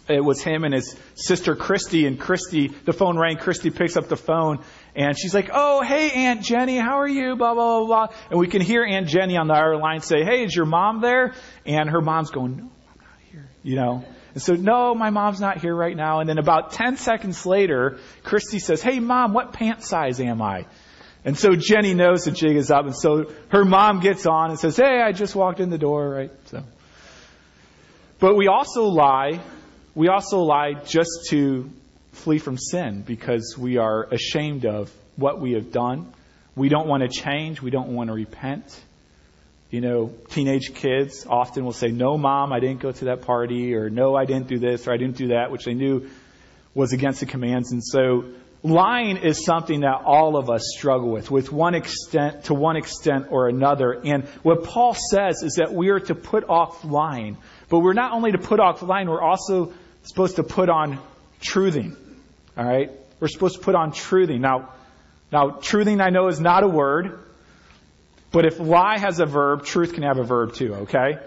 it 0.07 0.23
was 0.23 0.41
him 0.41 0.63
and 0.63 0.73
his 0.73 0.95
sister 1.13 1.57
Christy, 1.57 2.05
and 2.07 2.17
Christy, 2.17 2.69
the 2.69 2.93
phone 2.93 3.19
rang, 3.19 3.35
Christy 3.35 3.69
picks 3.69 3.97
up 3.97 4.07
the 4.07 4.15
phone, 4.15 4.59
and 4.95 5.19
she's 5.19 5.33
like, 5.33 5.49
Oh, 5.51 5.81
hey, 5.81 6.09
Aunt 6.11 6.41
Jenny, 6.41 6.77
how 6.77 7.01
are 7.01 7.07
you? 7.07 7.35
Blah, 7.35 7.53
blah, 7.53 7.79
blah, 7.79 7.87
blah. 8.07 8.15
And 8.29 8.39
we 8.39 8.47
can 8.47 8.61
hear 8.61 8.85
Aunt 8.85 9.09
Jenny 9.09 9.35
on 9.35 9.47
the 9.47 9.53
other 9.53 9.75
line 9.75 9.99
say, 9.99 10.23
Hey, 10.23 10.45
is 10.45 10.55
your 10.55 10.65
mom 10.65 11.01
there? 11.01 11.33
And 11.65 11.89
her 11.89 11.99
mom's 11.99 12.31
going, 12.31 12.55
No, 12.55 12.63
I'm 12.63 12.97
not 12.97 13.19
here. 13.29 13.49
You 13.61 13.75
know? 13.75 14.05
And 14.33 14.41
so, 14.41 14.53
no, 14.53 14.95
my 14.95 15.09
mom's 15.09 15.41
not 15.41 15.59
here 15.59 15.75
right 15.75 15.95
now. 15.95 16.19
And 16.19 16.29
then 16.29 16.37
about 16.37 16.71
10 16.71 16.97
seconds 16.97 17.45
later, 17.45 17.97
Christy 18.23 18.59
says, 18.59 18.81
Hey, 18.81 18.99
mom, 18.99 19.33
what 19.33 19.53
pant 19.53 19.83
size 19.83 20.19
am 20.19 20.41
I? 20.41 20.65
And 21.23 21.37
so 21.37 21.55
Jenny 21.55 21.93
knows 21.93 22.23
the 22.23 22.31
jig 22.31 22.55
is 22.55 22.71
up. 22.71 22.85
And 22.85 22.95
so 22.95 23.31
her 23.49 23.65
mom 23.65 23.99
gets 23.99 24.25
on 24.25 24.49
and 24.49 24.59
says, 24.59 24.77
Hey, 24.77 25.01
I 25.01 25.11
just 25.11 25.35
walked 25.35 25.59
in 25.59 25.69
the 25.69 25.77
door, 25.77 26.09
right? 26.09 26.31
So. 26.45 26.63
But 28.19 28.35
we 28.35 28.47
also 28.47 28.85
lie. 28.85 29.41
We 29.95 30.07
also 30.07 30.39
lie 30.39 30.73
just 30.85 31.27
to 31.29 31.69
flee 32.11 32.37
from 32.37 32.57
sin 32.57 33.01
because 33.01 33.55
we 33.57 33.77
are 33.77 34.05
ashamed 34.11 34.65
of 34.65 34.91
what 35.15 35.41
we 35.41 35.53
have 35.53 35.71
done. 35.71 36.13
We 36.55 36.69
don't 36.69 36.87
want 36.87 37.03
to 37.03 37.09
change. 37.09 37.61
We 37.61 37.71
don't 37.71 37.89
want 37.89 38.09
to 38.09 38.13
repent. 38.13 38.63
You 39.71 39.79
know, 39.79 40.13
teenage 40.29 40.73
kids 40.73 41.25
often 41.27 41.63
will 41.63 41.71
say, 41.71 41.87
No, 41.87 42.17
mom, 42.17 42.51
I 42.51 42.59
didn't 42.59 42.81
go 42.81 42.91
to 42.91 43.05
that 43.05 43.21
party, 43.21 43.73
or 43.73 43.89
No, 43.89 44.15
I 44.15 44.25
didn't 44.25 44.47
do 44.47 44.59
this, 44.59 44.85
or 44.85 44.93
I 44.93 44.97
didn't 44.97 45.15
do 45.15 45.29
that, 45.29 45.49
which 45.49 45.63
they 45.63 45.73
knew 45.73 46.09
was 46.73 46.91
against 46.91 47.21
the 47.21 47.25
commands. 47.25 47.71
And 47.71 47.81
so 47.81 48.25
lying 48.63 49.15
is 49.15 49.45
something 49.45 49.81
that 49.81 50.01
all 50.05 50.37
of 50.37 50.49
us 50.49 50.73
struggle 50.77 51.09
with, 51.09 51.31
with 51.31 51.53
one 51.53 51.73
extent, 51.73 52.45
to 52.45 52.53
one 52.53 52.75
extent 52.75 53.27
or 53.29 53.47
another. 53.47 53.93
And 53.93 54.25
what 54.43 54.65
Paul 54.65 54.93
says 54.93 55.41
is 55.41 55.55
that 55.55 55.73
we 55.73 55.89
are 55.89 56.01
to 56.01 56.15
put 56.15 56.49
off 56.49 56.83
lying. 56.83 57.37
But 57.69 57.79
we're 57.79 57.93
not 57.93 58.11
only 58.11 58.33
to 58.33 58.37
put 58.37 58.59
off 58.59 58.81
lying, 58.81 59.07
we're 59.07 59.21
also 59.21 59.71
supposed 60.03 60.35
to 60.35 60.43
put 60.43 60.69
on 60.69 60.99
truthing. 61.41 61.95
All 62.57 62.65
right? 62.65 62.91
We're 63.21 63.29
supposed 63.29 63.55
to 63.55 63.61
put 63.61 63.75
on 63.75 63.93
truthing. 63.93 64.41
Now, 64.41 64.73
now, 65.31 65.51
truthing 65.51 66.01
I 66.01 66.09
know 66.09 66.27
is 66.27 66.41
not 66.41 66.63
a 66.63 66.67
word. 66.67 67.19
But 68.31 68.45
if 68.45 68.59
lie 68.59 68.97
has 68.97 69.19
a 69.19 69.25
verb, 69.25 69.65
truth 69.65 69.93
can 69.93 70.03
have 70.03 70.17
a 70.17 70.23
verb 70.23 70.53
too, 70.53 70.73
okay? 70.85 71.17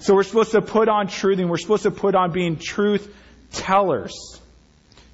So 0.00 0.14
we're 0.14 0.24
supposed 0.24 0.52
to 0.52 0.62
put 0.62 0.88
on 0.88 1.08
truth 1.08 1.38
and 1.38 1.50
we're 1.50 1.56
supposed 1.56 1.84
to 1.84 1.90
put 1.90 2.14
on 2.14 2.32
being 2.32 2.56
truth 2.56 3.14
tellers. 3.52 4.40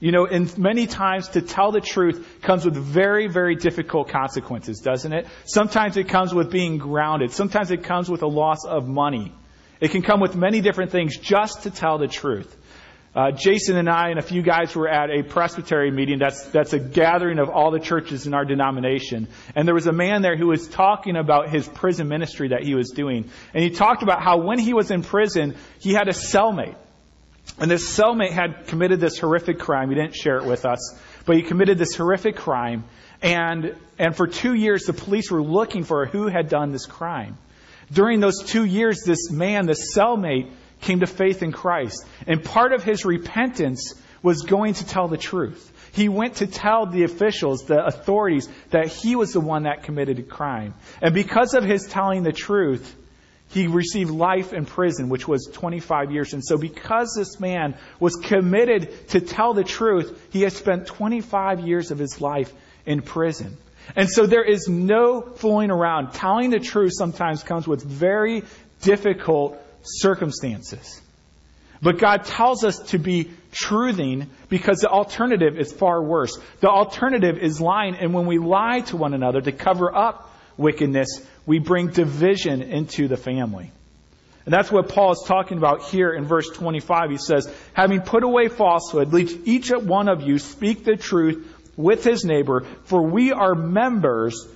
You 0.00 0.12
know, 0.12 0.26
and 0.26 0.56
many 0.58 0.86
times 0.86 1.28
to 1.28 1.40
tell 1.40 1.72
the 1.72 1.80
truth 1.80 2.40
comes 2.42 2.64
with 2.64 2.76
very, 2.76 3.26
very 3.26 3.54
difficult 3.54 4.08
consequences, 4.08 4.80
doesn't 4.80 5.12
it? 5.12 5.26
Sometimes 5.46 5.96
it 5.96 6.08
comes 6.08 6.34
with 6.34 6.50
being 6.50 6.78
grounded. 6.78 7.32
Sometimes 7.32 7.70
it 7.70 7.84
comes 7.84 8.10
with 8.10 8.22
a 8.22 8.26
loss 8.26 8.66
of 8.66 8.86
money. 8.86 9.32
It 9.80 9.92
can 9.92 10.02
come 10.02 10.20
with 10.20 10.36
many 10.36 10.60
different 10.60 10.90
things 10.90 11.16
just 11.16 11.62
to 11.62 11.70
tell 11.70 11.98
the 11.98 12.08
truth. 12.08 12.54
Uh, 13.14 13.30
Jason 13.30 13.76
and 13.76 13.88
I 13.88 14.08
and 14.08 14.18
a 14.18 14.22
few 14.22 14.42
guys 14.42 14.74
were 14.74 14.88
at 14.88 15.08
a 15.08 15.22
presbytery 15.22 15.92
meeting. 15.92 16.18
That's, 16.18 16.42
that's 16.46 16.72
a 16.72 16.80
gathering 16.80 17.38
of 17.38 17.48
all 17.48 17.70
the 17.70 17.78
churches 17.78 18.26
in 18.26 18.34
our 18.34 18.44
denomination. 18.44 19.28
And 19.54 19.68
there 19.68 19.74
was 19.74 19.86
a 19.86 19.92
man 19.92 20.22
there 20.22 20.36
who 20.36 20.48
was 20.48 20.66
talking 20.66 21.16
about 21.16 21.48
his 21.48 21.68
prison 21.68 22.08
ministry 22.08 22.48
that 22.48 22.64
he 22.64 22.74
was 22.74 22.90
doing. 22.90 23.30
And 23.52 23.62
he 23.62 23.70
talked 23.70 24.02
about 24.02 24.20
how 24.20 24.38
when 24.38 24.58
he 24.58 24.74
was 24.74 24.90
in 24.90 25.02
prison, 25.02 25.54
he 25.78 25.92
had 25.92 26.08
a 26.08 26.12
cellmate. 26.12 26.74
And 27.60 27.70
this 27.70 27.96
cellmate 27.96 28.32
had 28.32 28.66
committed 28.66 28.98
this 28.98 29.18
horrific 29.18 29.60
crime. 29.60 29.90
He 29.90 29.94
didn't 29.94 30.16
share 30.16 30.38
it 30.38 30.44
with 30.44 30.64
us, 30.64 30.98
but 31.24 31.36
he 31.36 31.42
committed 31.42 31.78
this 31.78 31.94
horrific 31.94 32.34
crime. 32.34 32.82
And, 33.22 33.76
and 33.96 34.16
for 34.16 34.26
two 34.26 34.54
years, 34.54 34.84
the 34.84 34.92
police 34.92 35.30
were 35.30 35.42
looking 35.42 35.84
for 35.84 36.06
who 36.06 36.26
had 36.26 36.48
done 36.48 36.72
this 36.72 36.86
crime. 36.86 37.38
During 37.92 38.18
those 38.18 38.42
two 38.42 38.64
years, 38.64 39.02
this 39.06 39.30
man, 39.30 39.66
the 39.66 39.76
cellmate, 39.94 40.50
came 40.84 41.00
to 41.00 41.06
faith 41.06 41.42
in 41.42 41.52
Christ. 41.52 42.06
And 42.26 42.44
part 42.44 42.72
of 42.72 42.84
his 42.84 43.04
repentance 43.04 43.94
was 44.22 44.42
going 44.42 44.74
to 44.74 44.86
tell 44.86 45.08
the 45.08 45.18
truth. 45.18 45.70
He 45.92 46.08
went 46.08 46.36
to 46.36 46.46
tell 46.46 46.86
the 46.86 47.04
officials, 47.04 47.64
the 47.64 47.84
authorities, 47.84 48.48
that 48.70 48.88
he 48.88 49.16
was 49.16 49.32
the 49.32 49.40
one 49.40 49.64
that 49.64 49.84
committed 49.84 50.18
a 50.18 50.22
crime. 50.22 50.74
And 51.00 51.14
because 51.14 51.54
of 51.54 51.64
his 51.64 51.86
telling 51.86 52.22
the 52.22 52.32
truth, 52.32 52.96
he 53.48 53.68
received 53.68 54.10
life 54.10 54.52
in 54.52 54.66
prison, 54.66 55.08
which 55.08 55.28
was 55.28 55.48
25 55.52 56.10
years. 56.10 56.32
And 56.32 56.44
so, 56.44 56.58
because 56.58 57.14
this 57.16 57.38
man 57.38 57.76
was 58.00 58.16
committed 58.16 59.08
to 59.10 59.20
tell 59.20 59.54
the 59.54 59.62
truth, 59.62 60.28
he 60.32 60.42
has 60.42 60.56
spent 60.56 60.86
25 60.86 61.60
years 61.60 61.92
of 61.92 61.98
his 61.98 62.20
life 62.20 62.52
in 62.84 63.02
prison. 63.02 63.56
And 63.94 64.08
so, 64.08 64.26
there 64.26 64.42
is 64.42 64.66
no 64.66 65.20
fooling 65.20 65.70
around. 65.70 66.12
Telling 66.12 66.50
the 66.50 66.58
truth 66.58 66.92
sometimes 66.96 67.44
comes 67.44 67.68
with 67.68 67.84
very 67.84 68.42
difficult 68.80 69.60
circumstances. 69.84 71.00
But 71.82 71.98
God 71.98 72.24
tells 72.24 72.64
us 72.64 72.78
to 72.90 72.98
be 72.98 73.30
truthing 73.52 74.28
because 74.48 74.78
the 74.78 74.88
alternative 74.88 75.58
is 75.58 75.72
far 75.72 76.02
worse. 76.02 76.38
The 76.60 76.68
alternative 76.68 77.38
is 77.38 77.60
lying. 77.60 77.94
And 77.94 78.14
when 78.14 78.26
we 78.26 78.38
lie 78.38 78.80
to 78.86 78.96
one 78.96 79.14
another 79.14 79.40
to 79.40 79.52
cover 79.52 79.94
up 79.94 80.30
wickedness, 80.56 81.20
we 81.46 81.58
bring 81.58 81.88
division 81.88 82.62
into 82.62 83.06
the 83.06 83.16
family. 83.16 83.70
And 84.46 84.52
that's 84.52 84.70
what 84.70 84.88
Paul 84.88 85.12
is 85.12 85.24
talking 85.26 85.58
about 85.58 85.84
here 85.84 86.12
in 86.12 86.26
verse 86.26 86.48
25. 86.50 87.10
He 87.10 87.18
says, 87.18 87.52
having 87.72 88.02
put 88.02 88.24
away 88.24 88.48
falsehood, 88.48 89.12
let 89.12 89.30
each 89.46 89.70
one 89.70 90.08
of 90.08 90.22
you 90.22 90.38
speak 90.38 90.84
the 90.84 90.96
truth 90.96 91.50
with 91.76 92.04
his 92.04 92.24
neighbor, 92.24 92.64
for 92.84 93.02
we 93.02 93.32
are 93.32 93.54
members 93.54 94.46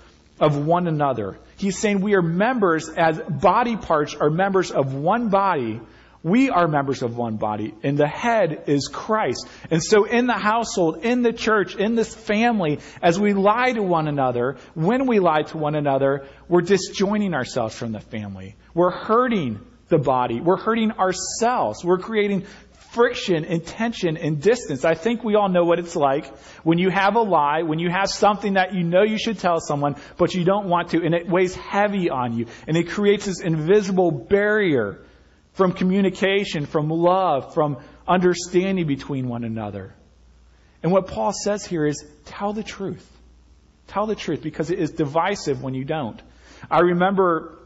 of 0.40 0.57
one 0.57 0.87
another. 0.87 1.38
He's 1.57 1.78
saying 1.78 2.00
we 2.00 2.14
are 2.14 2.23
members 2.23 2.88
as 2.88 3.18
body 3.18 3.76
parts 3.76 4.14
are 4.14 4.30
members 4.30 4.71
of 4.71 4.95
one 4.95 5.28
body. 5.28 5.80
We 6.23 6.50
are 6.50 6.66
members 6.66 7.02
of 7.02 7.16
one 7.16 7.37
body, 7.37 7.75
and 7.85 7.97
the 7.97 8.09
head 8.09 8.64
is 8.66 8.88
Christ. 8.92 9.47
And 9.71 9.83
so, 9.83 10.02
in 10.04 10.26
the 10.26 10.33
household, 10.33 11.04
in 11.04 11.23
the 11.23 11.33
church, 11.33 11.76
in 11.76 11.95
this 11.95 12.12
family, 12.12 12.80
as 13.00 13.21
we 13.21 13.35
lie 13.35 13.73
to 13.73 13.83
one 13.83 14.09
another, 14.09 14.57
when 14.75 15.07
we 15.07 15.21
lie 15.21 15.42
to 15.42 15.57
one 15.57 15.76
another, 15.76 16.26
we're 16.49 16.62
disjoining 16.62 17.35
ourselves 17.35 17.76
from 17.76 17.92
the 17.92 18.00
family. 18.00 18.57
We're 18.75 18.90
hurting 18.90 19.61
the 19.88 19.99
body. 19.99 20.40
We're 20.40 20.59
hurting 20.59 20.92
ourselves. 20.92 21.85
We're 21.85 21.99
creating 21.99 22.47
friction 22.99 23.45
and 23.45 23.64
tension 23.64 24.17
and 24.17 24.43
distance. 24.43 24.85
I 24.85 24.95
think 24.95 25.23
we 25.23 25.37
all 25.37 25.49
know 25.49 25.62
what 25.62 25.78
it's 25.78 25.95
like 25.95 26.26
when 26.64 26.78
you 26.78 26.90
have 26.90 27.14
a 27.14 27.21
lie, 27.21 27.62
when 27.62 27.78
you 27.78 27.90
have 27.90 28.09
something 28.09 28.55
that 28.55 28.75
you 28.75 28.83
know 28.83 29.05
you 29.05 29.19
should 29.19 29.38
tell 29.38 29.61
someone, 29.61 29.95
but 30.17 30.35
you 30.35 30.43
don't 30.43 30.67
want 30.67 30.90
to, 30.90 31.05
and 31.05 31.14
it 31.14 31.28
weighs 31.28 31.55
heavy 31.55 32.11
on 32.11 32.37
you, 32.37 32.47
and 32.67 32.76
it 32.76 32.88
creates 32.88 33.26
this 33.26 33.40
invisible 33.40 34.11
barrier 34.11 34.99
from 35.52 35.75
communication, 35.75 36.67
from 36.67 36.88
love, 36.88 37.55
from 37.55 37.78
understanding 38.09 38.88
between 38.88 39.28
one 39.28 39.45
another. 39.45 39.95
And 40.83 40.90
what 40.90 41.07
Paul 41.07 41.33
says 41.33 41.64
here 41.64 41.87
is 41.87 42.05
tell 42.25 42.52
the 42.52 42.64
truth. 42.64 43.09
Tell 43.87 44.07
the 44.07 44.17
truth 44.17 44.43
because 44.43 44.73
it 44.73 44.81
is 44.81 44.90
divisive 44.90 45.62
when 45.62 45.75
you 45.75 45.85
don't. 45.85 46.21
I 46.69 46.81
remember 46.81 47.61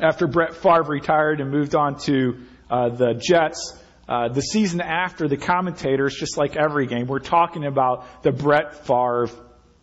after 0.00 0.26
Brett 0.26 0.56
Favre 0.56 0.82
retired 0.82 1.40
and 1.40 1.52
moved 1.52 1.76
on 1.76 2.00
to 2.00 2.40
uh, 2.68 2.88
the 2.88 3.14
Jets, 3.14 3.78
uh, 4.08 4.28
the 4.28 4.42
season 4.42 4.80
after, 4.80 5.28
the 5.28 5.36
commentators, 5.36 6.14
just 6.14 6.36
like 6.36 6.56
every 6.56 6.86
game, 6.86 7.06
were 7.06 7.20
talking 7.20 7.64
about 7.64 8.22
the 8.22 8.32
Brett 8.32 8.86
Favre 8.86 9.28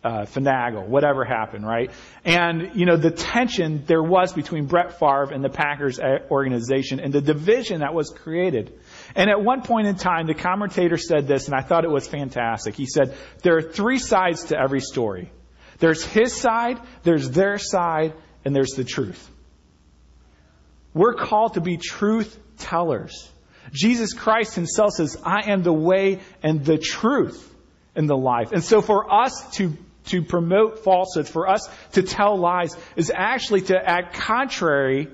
uh, 0.04 0.24
finagle, 0.24 0.86
whatever 0.86 1.24
happened, 1.24 1.64
right? 1.64 1.90
And, 2.24 2.72
you 2.74 2.86
know, 2.86 2.96
the 2.96 3.10
tension 3.10 3.84
there 3.86 4.02
was 4.02 4.32
between 4.32 4.66
Brett 4.66 4.98
Favre 4.98 5.32
and 5.32 5.44
the 5.44 5.48
Packers 5.48 6.00
organization 6.30 6.98
and 6.98 7.12
the 7.12 7.20
division 7.20 7.80
that 7.80 7.94
was 7.94 8.10
created. 8.10 8.78
And 9.14 9.30
at 9.30 9.42
one 9.42 9.62
point 9.62 9.86
in 9.86 9.96
time, 9.96 10.26
the 10.26 10.34
commentator 10.34 10.96
said 10.96 11.28
this, 11.28 11.46
and 11.46 11.54
I 11.54 11.60
thought 11.60 11.84
it 11.84 11.90
was 11.90 12.06
fantastic. 12.06 12.74
He 12.74 12.86
said, 12.86 13.14
there 13.42 13.56
are 13.56 13.62
three 13.62 13.98
sides 13.98 14.46
to 14.46 14.58
every 14.58 14.80
story. 14.80 15.30
There's 15.78 16.04
his 16.04 16.34
side, 16.34 16.80
there's 17.02 17.30
their 17.30 17.58
side, 17.58 18.14
and 18.44 18.54
there's 18.54 18.72
the 18.72 18.84
truth. 18.84 19.28
We're 20.94 21.14
called 21.14 21.54
to 21.54 21.60
be 21.60 21.76
truth 21.76 22.38
tellers. 22.58 23.28
Jesus 23.72 24.12
Christ 24.12 24.54
himself 24.54 24.92
says, 24.92 25.16
I 25.24 25.50
am 25.50 25.62
the 25.62 25.72
way 25.72 26.20
and 26.42 26.64
the 26.64 26.78
truth 26.78 27.52
and 27.94 28.08
the 28.08 28.16
life. 28.16 28.52
And 28.52 28.62
so 28.62 28.80
for 28.80 29.12
us 29.12 29.32
to, 29.54 29.76
to 30.06 30.22
promote 30.22 30.84
falsehoods, 30.84 31.30
for 31.30 31.48
us 31.48 31.68
to 31.92 32.02
tell 32.02 32.36
lies, 32.38 32.76
is 32.96 33.10
actually 33.14 33.62
to 33.62 33.76
act 33.76 34.14
contrary 34.14 35.08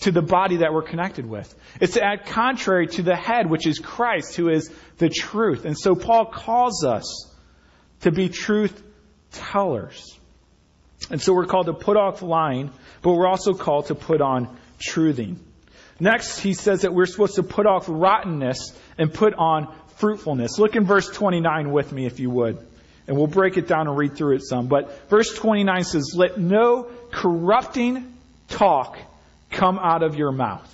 to 0.00 0.10
the 0.10 0.22
body 0.22 0.58
that 0.58 0.72
we're 0.72 0.82
connected 0.82 1.26
with. 1.26 1.54
It's 1.80 1.94
to 1.94 2.04
act 2.04 2.26
contrary 2.26 2.88
to 2.88 3.02
the 3.02 3.14
head, 3.14 3.48
which 3.48 3.66
is 3.66 3.78
Christ, 3.78 4.34
who 4.34 4.48
is 4.48 4.70
the 4.98 5.08
truth. 5.08 5.64
And 5.64 5.78
so 5.78 5.94
Paul 5.94 6.26
calls 6.26 6.84
us 6.84 7.32
to 8.00 8.10
be 8.10 8.28
truth 8.28 8.82
tellers. 9.30 10.18
And 11.10 11.20
so 11.20 11.32
we're 11.32 11.46
called 11.46 11.66
to 11.66 11.72
put 11.72 11.96
off 11.96 12.22
lying, 12.22 12.72
but 13.00 13.12
we're 13.12 13.28
also 13.28 13.54
called 13.54 13.86
to 13.86 13.94
put 13.94 14.20
on 14.20 14.56
truthing. 14.78 15.38
Next, 16.00 16.38
he 16.38 16.54
says 16.54 16.82
that 16.82 16.94
we're 16.94 17.06
supposed 17.06 17.36
to 17.36 17.42
put 17.42 17.66
off 17.66 17.86
rottenness 17.88 18.76
and 18.98 19.12
put 19.12 19.34
on 19.34 19.72
fruitfulness. 19.96 20.58
Look 20.58 20.74
in 20.76 20.84
verse 20.84 21.08
29 21.08 21.70
with 21.70 21.92
me, 21.92 22.06
if 22.06 22.18
you 22.18 22.30
would. 22.30 22.58
And 23.06 23.16
we'll 23.16 23.26
break 23.26 23.56
it 23.56 23.66
down 23.66 23.88
and 23.88 23.96
read 23.96 24.16
through 24.16 24.36
it 24.36 24.42
some. 24.42 24.68
But 24.68 25.08
verse 25.08 25.34
29 25.34 25.84
says, 25.84 26.12
Let 26.14 26.38
no 26.38 26.90
corrupting 27.10 28.12
talk 28.48 28.98
come 29.50 29.78
out 29.78 30.02
of 30.02 30.16
your 30.16 30.32
mouth. 30.32 30.68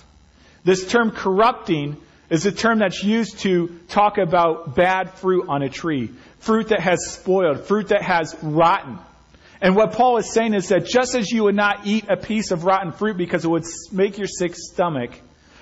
This 0.63 0.87
term 0.87 1.11
corrupting 1.11 1.97
is 2.29 2.45
a 2.45 2.51
term 2.51 2.79
that's 2.79 3.03
used 3.03 3.39
to 3.39 3.79
talk 3.87 4.17
about 4.17 4.75
bad 4.75 5.11
fruit 5.15 5.47
on 5.49 5.63
a 5.63 5.69
tree, 5.69 6.11
fruit 6.39 6.69
that 6.69 6.79
has 6.79 7.07
spoiled, 7.07 7.65
fruit 7.65 7.89
that 7.89 8.03
has 8.03 8.35
rotten. 8.41 8.99
And 9.61 9.75
what 9.75 9.93
Paul 9.93 10.17
is 10.17 10.31
saying 10.31 10.53
is 10.53 10.69
that 10.69 10.85
just 10.85 11.15
as 11.15 11.29
you 11.31 11.43
would 11.43 11.55
not 11.55 11.85
eat 11.85 12.05
a 12.09 12.15
piece 12.15 12.51
of 12.51 12.63
rotten 12.63 12.91
fruit 12.91 13.17
because 13.17 13.43
it 13.43 13.49
would 13.49 13.65
make 13.91 14.17
your 14.17 14.27
sick 14.27 14.55
stomach, 14.55 15.11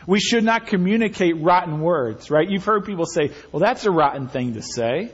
we 0.06 0.20
should 0.20 0.44
not 0.44 0.68
communicate 0.68 1.42
rotten 1.42 1.82
words, 1.82 2.30
right? 2.30 2.48
You've 2.48 2.64
heard 2.64 2.86
people 2.86 3.06
say, 3.06 3.32
well, 3.52 3.60
that's 3.60 3.86
a 3.86 3.92
rotten 3.92 4.28
thing 4.28 4.54
to 4.54 4.62
say. 4.62 5.12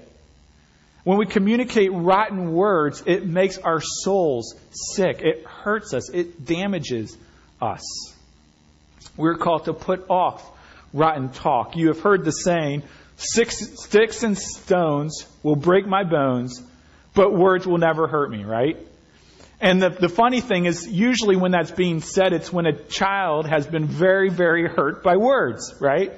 When 1.04 1.18
we 1.18 1.26
communicate 1.26 1.92
rotten 1.92 2.54
words, 2.54 3.04
it 3.06 3.26
makes 3.26 3.58
our 3.58 3.82
souls 3.82 4.56
sick. 4.72 5.22
It 5.22 5.46
hurts 5.46 5.94
us. 5.94 6.10
It 6.10 6.46
damages 6.46 7.18
us. 7.62 8.14
We're 9.18 9.38
called 9.38 9.66
to 9.66 9.74
put 9.74 10.06
off 10.10 10.50
rotten 10.94 11.30
talk. 11.30 11.76
You 11.76 11.88
have 11.88 12.00
heard 12.00 12.24
the 12.24 12.32
saying, 12.32 12.84
Six, 13.16 13.84
sticks 13.84 14.24
and 14.24 14.38
stones 14.38 15.26
will 15.44 15.56
break 15.56 15.86
my 15.86 16.04
bones, 16.04 16.62
but 17.14 17.34
words 17.34 17.68
will 17.68 17.78
never 17.78 18.08
hurt 18.08 18.30
me, 18.30 18.44
right? 18.44 18.78
And 19.62 19.82
the, 19.82 19.90
the 19.90 20.10
funny 20.10 20.42
thing 20.42 20.66
is, 20.66 20.88
usually 20.88 21.38
when 21.38 21.52
that's 21.52 21.72
being 21.72 22.02
said, 22.02 22.34
it's 22.34 22.52
when 22.52 22.66
a 22.66 22.74
child 22.74 23.48
has 23.48 23.66
been 23.66 23.86
very, 23.86 24.30
very 24.30 24.68
hurt 24.68 25.04
by 25.04 25.16
words, 25.16 25.74
right? 25.80 26.12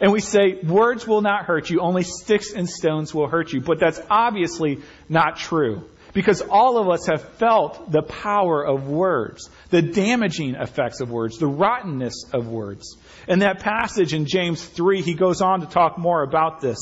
And 0.00 0.12
we 0.12 0.20
say, 0.20 0.58
words 0.62 1.06
will 1.06 1.20
not 1.20 1.44
hurt 1.44 1.70
you, 1.70 1.80
only 1.80 2.02
sticks 2.02 2.52
and 2.52 2.68
stones 2.68 3.14
will 3.14 3.28
hurt 3.28 3.52
you. 3.52 3.60
But 3.60 3.80
that's 3.80 4.00
obviously 4.10 4.80
not 5.08 5.36
true. 5.36 5.84
Because 6.12 6.42
all 6.42 6.78
of 6.78 6.88
us 6.88 7.06
have 7.06 7.22
felt 7.34 7.90
the 7.90 8.02
power 8.02 8.66
of 8.66 8.88
words, 8.88 9.48
the 9.68 9.80
damaging 9.80 10.56
effects 10.56 11.00
of 11.00 11.10
words, 11.10 11.38
the 11.38 11.46
rottenness 11.46 12.24
of 12.32 12.48
words. 12.48 12.96
In 13.28 13.38
that 13.40 13.60
passage 13.60 14.12
in 14.12 14.26
James 14.26 14.64
3, 14.64 15.02
he 15.02 15.14
goes 15.14 15.40
on 15.40 15.60
to 15.60 15.66
talk 15.66 15.98
more 15.98 16.22
about 16.22 16.60
this. 16.60 16.78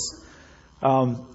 Um, 0.82 1.28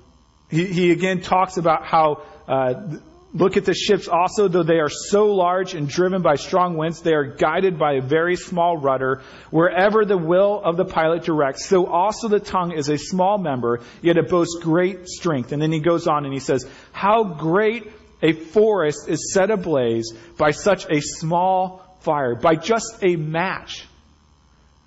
he, 0.54 0.66
he, 0.68 0.92
again 0.92 1.22
talks 1.22 1.58
about 1.58 1.86
how, 1.86 2.24
uh, 2.48 2.98
look 3.34 3.58
at 3.58 3.66
the 3.66 3.74
ships 3.74 4.08
also, 4.08 4.48
though 4.48 4.64
they 4.64 4.80
are 4.80 4.90
so 4.90 5.34
large 5.34 5.74
and 5.74 5.88
driven 5.88 6.22
by 6.22 6.36
strong 6.36 6.78
winds, 6.78 7.02
they 7.02 7.14
are 7.14 7.24
guided 7.24 7.80
by 7.80 7.94
a 7.94 8.02
very 8.02 8.36
small 8.36 8.78
rudder. 8.78 9.22
Wherever 9.50 10.06
the 10.06 10.18
will 10.18 10.62
of 10.64 10.78
the 10.78 10.86
pilot 10.86 11.24
directs, 11.24 11.66
so 11.66 11.88
also 11.88 12.28
the 12.28 12.40
tongue 12.40 12.72
is 12.72 12.90
a 12.90 12.98
small 12.98 13.38
member, 13.38 13.82
yet 14.02 14.18
it 14.18 14.30
boasts 14.30 14.60
great 14.62 15.08
strength. 15.08 15.52
And 15.52 15.62
then 15.62 15.72
he 15.72 15.80
goes 15.80 16.08
on 16.08 16.26
and 16.26 16.34
he 16.34 16.40
says, 16.40 16.66
How 16.92 17.24
great 17.24 17.92
a 18.22 18.34
forest 18.34 19.10
is 19.10 19.34
set 19.34 19.52
ablaze 19.52 20.14
by 20.38 20.52
such 20.52 20.86
a 20.90 21.02
small 21.02 21.98
fire, 22.02 22.36
by 22.36 22.56
just 22.56 23.00
a 23.02 23.16
match. 23.16 23.86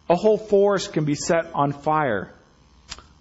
A 0.08 0.14
whole 0.14 0.38
forest 0.38 0.92
can 0.92 1.04
be 1.04 1.16
set 1.16 1.50
on 1.54 1.72
fire. 1.72 2.32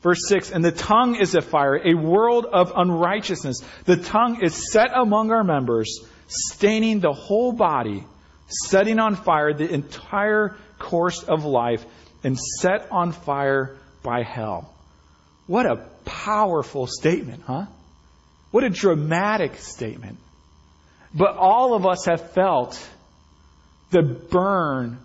Verse 0.06 0.28
6 0.28 0.52
And 0.52 0.63
the 0.63 0.72
tongue 0.72 1.15
is 1.15 1.34
a 1.34 1.41
fire, 1.41 1.82
a 1.84 1.96
world 1.96 2.46
of 2.46 2.72
unrighteousness. 2.76 3.62
The 3.86 3.98
tongue 3.98 4.44
is 4.44 4.72
set 4.72 4.91
among 4.94 5.32
our 5.32 5.44
members, 5.44 6.00
staining 6.28 7.00
the 7.00 7.12
whole 7.12 7.52
body, 7.52 8.04
setting 8.48 9.00
on 9.00 9.15
fire 9.15 9.52
the 9.52 9.68
entire 9.68 10.58
course 10.78 11.24
of 11.24 11.44
life, 11.44 11.84
and 12.24 12.38
set 12.38 12.91
on 12.91 13.13
fire 13.13 13.78
by 14.04 14.22
hell. 14.22 14.72
What 15.48 15.65
a 15.65 15.78
powerful 16.06 16.86
statement, 16.86 17.41
huh? 17.48 17.65
What 18.52 18.63
a 18.63 18.70
dramatic 18.70 19.56
statement. 19.56 20.20
But 21.15 21.36
all 21.36 21.74
of 21.74 21.88
us 21.88 22.06
have 22.06 22.32
felt 22.32 22.80
the 23.89 24.04
burn 24.04 25.00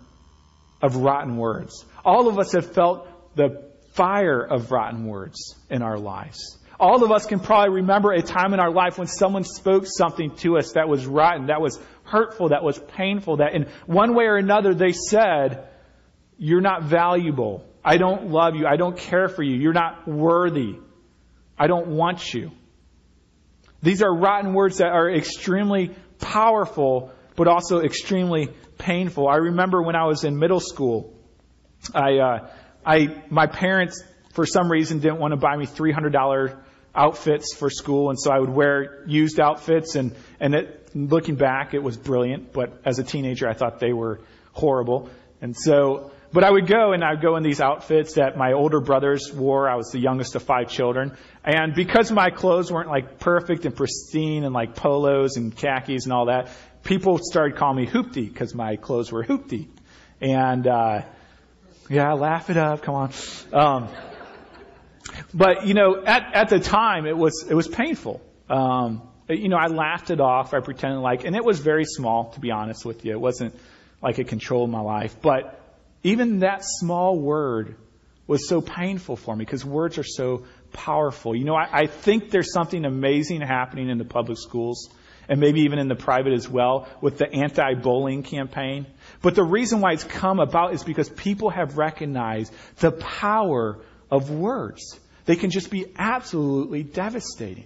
of 0.79 0.95
rotten 0.97 1.37
words. 1.37 1.83
All 2.05 2.27
of 2.27 2.37
us 2.37 2.51
have 2.51 2.71
felt 2.71 3.07
the 3.35 3.70
fire 3.93 4.41
of 4.41 4.71
rotten 4.71 5.05
words 5.05 5.55
in 5.69 5.81
our 5.81 5.97
lives. 5.97 6.57
All 6.79 7.03
of 7.03 7.11
us 7.11 7.25
can 7.25 7.39
probably 7.39 7.75
remember 7.75 8.11
a 8.11 8.21
time 8.21 8.53
in 8.53 8.59
our 8.59 8.71
life 8.71 8.97
when 8.97 9.07
someone 9.07 9.43
spoke 9.43 9.85
something 9.85 10.35
to 10.37 10.57
us 10.57 10.73
that 10.73 10.89
was 10.89 11.05
rotten, 11.05 11.47
that 11.47 11.61
was 11.61 11.79
hurtful, 12.03 12.49
that 12.49 12.63
was 12.63 12.79
painful, 12.79 13.37
that 13.37 13.53
in 13.53 13.67
one 13.85 14.15
way 14.15 14.25
or 14.25 14.37
another 14.37 14.73
they 14.73 14.91
said, 14.91 15.67
You're 16.37 16.61
not 16.61 16.83
valuable. 16.83 17.65
I 17.83 17.97
don't 17.97 18.29
love 18.29 18.55
you. 18.55 18.65
I 18.65 18.77
don't 18.77 18.97
care 18.97 19.27
for 19.27 19.43
you. 19.43 19.55
You're 19.55 19.73
not 19.73 20.07
worthy. 20.07 20.77
I 21.57 21.67
don't 21.67 21.87
want 21.87 22.33
you. 22.33 22.51
These 23.83 24.01
are 24.01 24.13
rotten 24.13 24.53
words 24.53 24.77
that 24.77 24.91
are 24.91 25.09
extremely 25.09 25.95
powerful, 26.19 27.11
but 27.35 27.47
also 27.47 27.81
extremely 27.81 28.49
painful. 28.77 29.27
I 29.27 29.37
remember 29.37 29.81
when 29.81 29.95
I 29.95 30.05
was 30.05 30.23
in 30.23 30.37
middle 30.37 30.59
school, 30.59 31.13
I, 31.93 32.17
uh, 32.17 32.49
I, 32.85 33.23
my 33.29 33.47
parents, 33.47 34.03
for 34.33 34.45
some 34.45 34.71
reason, 34.71 34.99
didn't 34.99 35.19
want 35.19 35.33
to 35.33 35.37
buy 35.37 35.55
me 35.55 35.65
$300 35.65 36.57
outfits 36.93 37.55
for 37.55 37.69
school, 37.69 38.09
and 38.09 38.19
so 38.19 38.31
I 38.31 38.39
would 38.39 38.49
wear 38.49 39.03
used 39.07 39.39
outfits. 39.39 39.95
And, 39.95 40.15
and 40.39 40.55
it, 40.55 40.89
looking 40.95 41.35
back, 41.35 41.73
it 41.73 41.83
was 41.83 41.97
brilliant, 41.97 42.53
but 42.53 42.81
as 42.85 42.99
a 42.99 43.03
teenager, 43.03 43.47
I 43.47 43.53
thought 43.53 43.79
they 43.79 43.93
were 43.93 44.21
horrible. 44.53 45.09
And 45.41 45.55
so, 45.57 46.11
but 46.33 46.43
I 46.43 46.51
would 46.51 46.67
go 46.67 46.93
and 46.93 47.03
I 47.03 47.11
would 47.11 47.21
go 47.21 47.35
in 47.35 47.43
these 47.43 47.59
outfits 47.59 48.13
that 48.13 48.37
my 48.37 48.53
older 48.53 48.79
brothers 48.79 49.31
wore. 49.33 49.69
I 49.69 49.75
was 49.75 49.91
the 49.91 49.99
youngest 49.99 50.35
of 50.35 50.43
five 50.43 50.69
children. 50.69 51.17
And 51.43 51.73
because 51.73 52.11
my 52.11 52.29
clothes 52.29 52.71
weren't 52.71 52.89
like 52.89 53.19
perfect 53.19 53.65
and 53.65 53.75
pristine 53.75 54.43
and 54.43 54.53
like 54.53 54.75
polos 54.75 55.37
and 55.37 55.55
khakis 55.55 56.05
and 56.05 56.13
all 56.13 56.27
that, 56.27 56.49
people 56.83 57.19
started 57.21 57.57
calling 57.57 57.77
me 57.77 57.87
hoopty 57.87 58.31
because 58.31 58.53
my 58.53 58.75
clothes 58.75 59.11
were 59.11 59.23
hoopty. 59.23 59.67
And, 60.21 60.67
uh, 60.67 61.01
yeah, 61.89 62.13
laugh 62.13 62.49
it 62.49 62.57
up. 62.57 62.81
Come 62.81 62.95
on. 62.95 63.11
Um, 63.53 63.89
but 65.33 65.65
you 65.65 65.73
know, 65.73 66.03
at 66.05 66.33
at 66.33 66.49
the 66.49 66.59
time, 66.59 67.05
it 67.05 67.17
was 67.17 67.45
it 67.49 67.53
was 67.53 67.67
painful. 67.67 68.21
Um, 68.49 69.03
you 69.29 69.49
know, 69.49 69.57
I 69.57 69.67
laughed 69.67 70.09
it 70.09 70.19
off. 70.19 70.53
I 70.53 70.59
pretended 70.59 70.99
like, 70.99 71.23
and 71.23 71.35
it 71.35 71.43
was 71.43 71.59
very 71.59 71.85
small, 71.85 72.31
to 72.31 72.39
be 72.39 72.51
honest 72.51 72.85
with 72.85 73.05
you. 73.05 73.11
It 73.11 73.21
wasn't 73.21 73.55
like 74.01 74.19
it 74.19 74.27
controlled 74.27 74.69
my 74.69 74.81
life. 74.81 75.15
But 75.21 75.59
even 76.03 76.39
that 76.39 76.63
small 76.63 77.17
word 77.17 77.75
was 78.27 78.47
so 78.47 78.61
painful 78.61 79.15
for 79.15 79.35
me 79.35 79.45
because 79.45 79.63
words 79.63 79.97
are 79.97 80.03
so 80.03 80.45
powerful. 80.73 81.35
You 81.35 81.43
know, 81.43 81.55
I, 81.55 81.81
I 81.81 81.87
think 81.87 82.31
there's 82.31 82.53
something 82.53 82.85
amazing 82.85 83.41
happening 83.41 83.89
in 83.89 83.97
the 83.97 84.05
public 84.05 84.37
schools 84.37 84.89
and 85.27 85.39
maybe 85.39 85.61
even 85.61 85.79
in 85.79 85.87
the 85.87 85.95
private 85.95 86.33
as 86.33 86.47
well 86.47 86.87
with 87.01 87.17
the 87.17 87.31
anti-bullying 87.31 88.23
campaign. 88.23 88.85
But 89.21 89.35
the 89.35 89.43
reason 89.43 89.81
why 89.81 89.93
it's 89.93 90.03
come 90.03 90.39
about 90.39 90.73
is 90.73 90.83
because 90.83 91.09
people 91.09 91.49
have 91.49 91.77
recognized 91.77 92.53
the 92.77 92.91
power 92.91 93.79
of 94.09 94.29
words. 94.31 94.99
They 95.25 95.35
can 95.35 95.51
just 95.51 95.69
be 95.69 95.85
absolutely 95.95 96.83
devastating. 96.83 97.65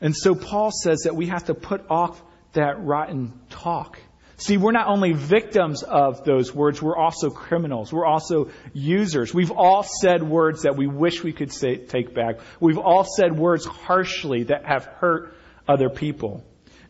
And 0.00 0.16
so 0.16 0.34
Paul 0.34 0.70
says 0.72 1.02
that 1.04 1.14
we 1.14 1.26
have 1.26 1.44
to 1.44 1.54
put 1.54 1.84
off 1.90 2.20
that 2.54 2.82
rotten 2.82 3.38
talk. 3.50 4.00
See, 4.38 4.56
we're 4.56 4.72
not 4.72 4.88
only 4.88 5.12
victims 5.12 5.84
of 5.84 6.24
those 6.24 6.52
words, 6.52 6.82
we're 6.82 6.96
also 6.96 7.30
criminals. 7.30 7.92
We're 7.92 8.06
also 8.06 8.50
users. 8.72 9.32
We've 9.32 9.52
all 9.52 9.84
said 9.84 10.24
words 10.24 10.62
that 10.62 10.76
we 10.76 10.88
wish 10.88 11.22
we 11.22 11.32
could 11.32 11.52
say, 11.52 11.76
take 11.76 12.12
back. 12.12 12.40
We've 12.58 12.78
all 12.78 13.04
said 13.04 13.38
words 13.38 13.64
harshly 13.64 14.44
that 14.44 14.64
have 14.64 14.86
hurt 14.86 15.36
other 15.68 15.90
people. 15.90 16.42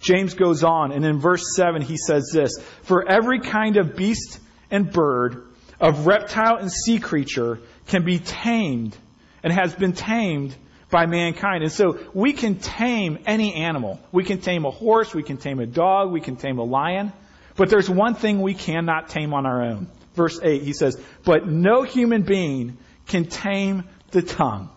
James 0.02 0.34
goes 0.34 0.64
on, 0.64 0.92
and 0.92 1.04
in 1.04 1.20
verse 1.20 1.54
7, 1.56 1.80
he 1.80 1.96
says 1.96 2.30
this 2.32 2.58
For 2.82 3.08
every 3.08 3.40
kind 3.40 3.76
of 3.76 3.96
beast 3.96 4.38
and 4.70 4.92
bird, 4.92 5.46
of 5.80 6.06
reptile 6.06 6.56
and 6.56 6.70
sea 6.70 6.98
creature, 6.98 7.60
can 7.86 8.04
be 8.04 8.18
tamed 8.18 8.96
and 9.42 9.52
has 9.52 9.74
been 9.74 9.92
tamed 9.92 10.54
by 10.90 11.06
mankind. 11.06 11.62
And 11.62 11.72
so 11.72 11.98
we 12.14 12.32
can 12.32 12.56
tame 12.56 13.20
any 13.26 13.54
animal. 13.54 14.00
We 14.12 14.24
can 14.24 14.40
tame 14.40 14.64
a 14.64 14.70
horse, 14.70 15.14
we 15.14 15.22
can 15.22 15.38
tame 15.38 15.60
a 15.60 15.66
dog, 15.66 16.12
we 16.12 16.20
can 16.20 16.36
tame 16.36 16.58
a 16.58 16.64
lion. 16.64 17.12
But 17.56 17.70
there's 17.70 17.88
one 17.88 18.14
thing 18.14 18.40
we 18.40 18.54
cannot 18.54 19.08
tame 19.08 19.32
on 19.34 19.46
our 19.46 19.62
own. 19.62 19.88
Verse 20.14 20.38
8, 20.42 20.62
he 20.62 20.72
says, 20.72 21.00
But 21.24 21.48
no 21.48 21.82
human 21.82 22.22
being 22.22 22.76
can 23.06 23.26
tame 23.26 23.84
the 24.10 24.22
tongue. 24.22 24.68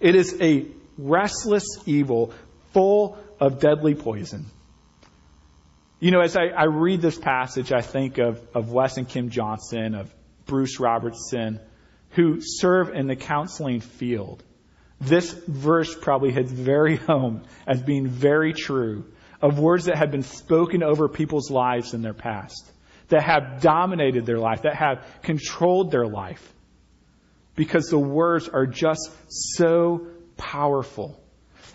It 0.00 0.14
is 0.14 0.36
a 0.40 0.66
restless 0.98 1.66
evil 1.86 2.32
full 2.72 3.18
of 3.42 3.58
deadly 3.58 3.96
poison. 3.96 4.46
You 5.98 6.12
know, 6.12 6.20
as 6.20 6.36
I, 6.36 6.44
I 6.46 6.64
read 6.66 7.02
this 7.02 7.18
passage, 7.18 7.72
I 7.72 7.80
think 7.80 8.18
of, 8.18 8.40
of 8.54 8.70
Wes 8.70 8.98
and 8.98 9.08
Kim 9.08 9.30
Johnson, 9.30 9.96
of 9.96 10.14
Bruce 10.46 10.78
Robertson, 10.78 11.58
who 12.10 12.38
serve 12.40 12.90
in 12.90 13.08
the 13.08 13.16
counseling 13.16 13.80
field. 13.80 14.44
This 15.00 15.32
verse 15.32 15.92
probably 15.92 16.30
hits 16.30 16.52
very 16.52 16.94
home 16.96 17.42
as 17.66 17.82
being 17.82 18.06
very 18.06 18.52
true 18.52 19.06
of 19.40 19.58
words 19.58 19.86
that 19.86 19.96
have 19.96 20.12
been 20.12 20.22
spoken 20.22 20.84
over 20.84 21.08
people's 21.08 21.50
lives 21.50 21.94
in 21.94 22.02
their 22.02 22.14
past, 22.14 22.70
that 23.08 23.24
have 23.24 23.60
dominated 23.60 24.24
their 24.24 24.38
life, 24.38 24.62
that 24.62 24.76
have 24.76 25.04
controlled 25.22 25.90
their 25.90 26.06
life. 26.06 26.52
Because 27.56 27.86
the 27.86 27.98
words 27.98 28.48
are 28.48 28.66
just 28.66 29.10
so 29.28 30.06
powerful. 30.36 31.21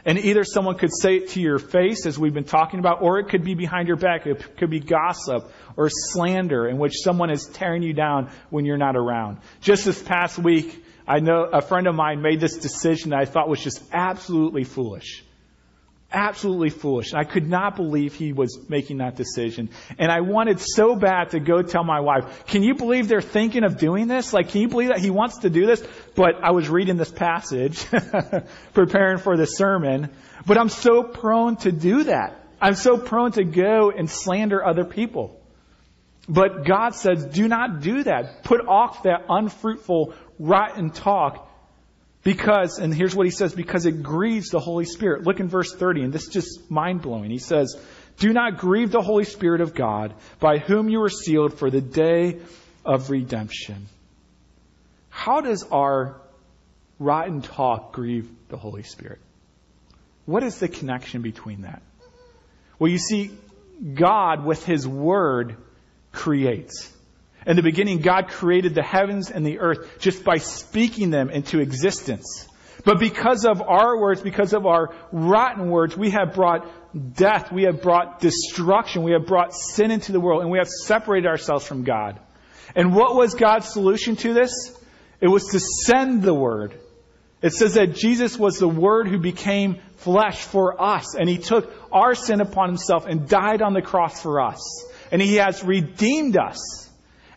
And 0.06 0.18
either 0.18 0.44
someone 0.44 0.78
could 0.78 0.92
say 0.94 1.18
it 1.18 1.30
to 1.30 1.42
your 1.42 1.60
face, 1.60 2.06
as 2.06 2.18
we've 2.18 2.34
been 2.34 2.44
talking 2.44 2.80
about, 2.80 3.02
or 3.02 3.20
it 3.20 3.30
could 3.30 3.44
be 3.44 3.56
behind 3.56 3.88
your 3.88 3.98
back. 3.98 4.26
It 4.26 4.58
could 4.58 4.70
be 4.70 4.80
gossip 4.80 5.52
or 5.76 5.90
slander 5.90 6.68
in 6.68 6.78
which 6.78 6.94
someone 7.02 7.30
is 7.30 7.46
tearing 7.46 7.84
you 7.84 7.94
down 7.94 8.30
when 8.50 8.66
you're 8.66 8.78
not 8.78 8.96
around. 8.96 9.38
Just 9.62 9.86
this 9.86 10.02
past 10.02 10.40
week, 10.40 10.84
I 11.08 11.20
know 11.20 11.44
a 11.44 11.62
friend 11.62 11.88
of 11.88 11.96
mine 11.96 12.22
made 12.22 12.40
this 12.40 12.58
decision 12.58 13.12
that 13.12 13.20
I 13.20 13.26
thought 13.26 13.50
was 13.50 13.62
just 13.62 13.82
absolutely 13.92 14.64
foolish 14.64 15.24
absolutely 16.12 16.70
foolish. 16.70 17.14
I 17.14 17.24
could 17.24 17.48
not 17.48 17.76
believe 17.76 18.16
he 18.16 18.32
was 18.32 18.58
making 18.70 18.98
that 18.98 19.16
decision. 19.16 19.70
And 19.98 20.12
I 20.12 20.22
wanted 20.22 20.60
so 20.60 20.96
bad 20.96 21.32
to 21.32 21.40
go 21.40 21.62
tell 21.62 21.84
my 21.84 22.00
wife, 22.00 22.46
can 22.48 22.64
you 22.64 22.76
believe 22.76 23.08
they're 23.08 23.22
thinking 23.22 23.64
of 23.64 23.78
doing 23.78 24.08
this? 24.08 24.34
Like, 24.34 24.50
can 24.50 24.62
you 24.62 24.68
believe 24.70 24.90
that 24.90 25.00
he 25.00 25.10
wants 25.10 25.40
to 25.40 25.50
do 25.50 25.66
this? 25.66 25.86
But 26.16 26.44
I 26.44 26.52
was 26.52 26.70
reading 26.70 26.98
this 26.98 27.12
passage, 27.12 27.86
preparing 28.74 29.18
for 29.18 29.36
the 29.36 29.46
sermon, 29.46 30.10
but 30.46 30.58
I'm 30.58 30.70
so 30.70 31.04
prone 31.04 31.58
to 31.58 31.72
do 31.72 32.06
that. 32.06 32.44
I'm 32.62 32.76
so 32.76 32.98
prone 32.98 33.34
to 33.34 33.44
go 33.44 33.92
and 33.92 34.10
slander 34.10 34.66
other 34.66 34.86
people. 34.86 35.40
But 36.30 36.66
God 36.66 36.96
says, 36.96 37.26
do 37.26 37.48
not 37.48 37.82
do 37.82 38.04
that. 38.04 38.44
Put 38.44 38.68
off 38.68 39.04
that 39.04 39.26
unfruitful, 39.30 40.14
rotten 40.40 40.90
talk 40.90 41.47
because, 42.28 42.78
and 42.78 42.94
here's 42.94 43.16
what 43.16 43.26
he 43.26 43.32
says, 43.32 43.54
because 43.54 43.86
it 43.86 44.04
grieves 44.04 44.50
the 44.50 44.60
Holy 44.60 44.84
Spirit. 44.84 45.24
Look 45.24 45.40
in 45.40 45.48
verse 45.48 45.74
30, 45.74 46.02
and 46.02 46.14
this 46.14 46.24
is 46.24 46.34
just 46.34 46.70
mind 46.70 47.02
blowing. 47.02 47.32
He 47.32 47.38
says, 47.38 47.74
Do 48.18 48.34
not 48.34 48.58
grieve 48.58 48.92
the 48.92 49.02
Holy 49.02 49.24
Spirit 49.24 49.62
of 49.62 49.74
God, 49.74 50.14
by 50.42 50.58
whom 50.58 50.90
you 50.90 51.00
were 51.00 51.08
sealed 51.08 51.58
for 51.58 51.70
the 51.70 51.80
day 51.80 52.40
of 52.84 53.10
redemption. 53.10 53.88
How 55.08 55.40
does 55.40 55.64
our 55.72 56.20
rotten 57.00 57.44
talk 57.44 57.94
grieve 57.94 58.30
the 58.50 58.58
Holy 58.58 58.84
Spirit? 58.84 59.20
What 60.26 60.44
is 60.44 60.60
the 60.60 60.68
connection 60.68 61.22
between 61.22 61.62
that? 61.62 61.82
Well, 62.78 62.92
you 62.92 62.98
see, 62.98 63.32
God, 63.94 64.44
with 64.44 64.66
His 64.66 64.86
Word, 64.86 65.56
creates. 66.12 66.92
In 67.48 67.56
the 67.56 67.64
beginning, 67.64 68.00
God 68.00 68.28
created 68.28 68.76
the 68.76 68.84
heavens 68.84 69.32
and 69.32 69.46
the 69.46 69.60
earth 69.60 70.00
just 70.00 70.26
by 70.26 70.36
speaking 70.38 71.10
them 71.10 71.30
into 71.30 71.60
existence. 71.60 72.46
But 72.84 73.00
because 73.00 73.46
of 73.46 73.62
our 73.62 74.00
words, 74.00 74.22
because 74.22 74.54
of 74.54 74.66
our 74.66 74.94
rotten 75.14 75.70
words, 75.70 75.96
we 75.98 76.12
have 76.12 76.34
brought 76.34 76.70
death, 77.16 77.52
we 77.52 77.64
have 77.64 77.82
brought 77.82 78.20
destruction, 78.20 79.04
we 79.04 79.14
have 79.14 79.26
brought 79.26 79.54
sin 79.54 79.92
into 79.92 80.12
the 80.12 80.20
world, 80.20 80.42
and 80.42 80.52
we 80.52 80.58
have 80.58 80.68
separated 80.68 81.28
ourselves 81.28 81.66
from 81.66 81.84
God. 81.84 82.20
And 82.76 82.94
what 82.94 83.16
was 83.16 83.34
God's 83.34 83.68
solution 83.68 84.18
to 84.18 84.34
this? 84.34 84.52
It 85.22 85.28
was 85.28 85.48
to 85.48 85.60
send 85.60 86.24
the 86.24 86.34
Word. 86.34 86.78
It 87.42 87.54
says 87.54 87.76
that 87.76 87.96
Jesus 87.96 88.38
was 88.38 88.60
the 88.60 88.68
Word 88.68 89.08
who 89.08 89.20
became 89.20 89.80
flesh 89.98 90.42
for 90.42 90.82
us, 90.82 91.16
and 91.16 91.30
He 91.30 91.38
took 91.38 91.74
our 91.92 92.14
sin 92.14 92.42
upon 92.42 92.70
Himself 92.70 93.06
and 93.06 93.28
died 93.28 93.62
on 93.62 93.74
the 93.74 93.82
cross 93.82 94.22
for 94.22 94.42
us. 94.42 94.86
And 95.12 95.22
He 95.22 95.36
has 95.36 95.64
redeemed 95.64 96.38
us. 96.38 96.87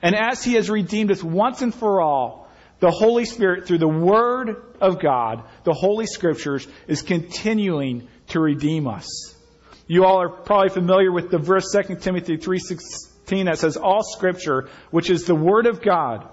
And 0.02 0.14
as 0.14 0.42
He 0.42 0.54
has 0.54 0.70
redeemed 0.70 1.10
us 1.10 1.22
once 1.22 1.62
and 1.62 1.74
for 1.74 2.00
all, 2.00 2.48
the 2.80 2.90
Holy 2.90 3.26
Spirit, 3.26 3.66
through 3.66 3.78
the 3.78 3.88
Word 3.88 4.56
of 4.80 5.00
God, 5.00 5.44
the 5.64 5.74
Holy 5.74 6.06
Scriptures, 6.06 6.66
is 6.88 7.02
continuing 7.02 8.08
to 8.28 8.40
redeem 8.40 8.86
us. 8.86 9.34
You 9.86 10.04
all 10.04 10.22
are 10.22 10.30
probably 10.30 10.70
familiar 10.70 11.12
with 11.12 11.30
the 11.30 11.38
verse 11.38 11.66
2 11.72 11.96
Timothy 11.96 12.38
3.16 12.38 13.44
that 13.44 13.58
says, 13.58 13.76
All 13.76 14.02
Scripture, 14.02 14.70
which 14.90 15.10
is 15.10 15.24
the 15.24 15.34
Word 15.34 15.66
of 15.66 15.82
God, 15.82 16.26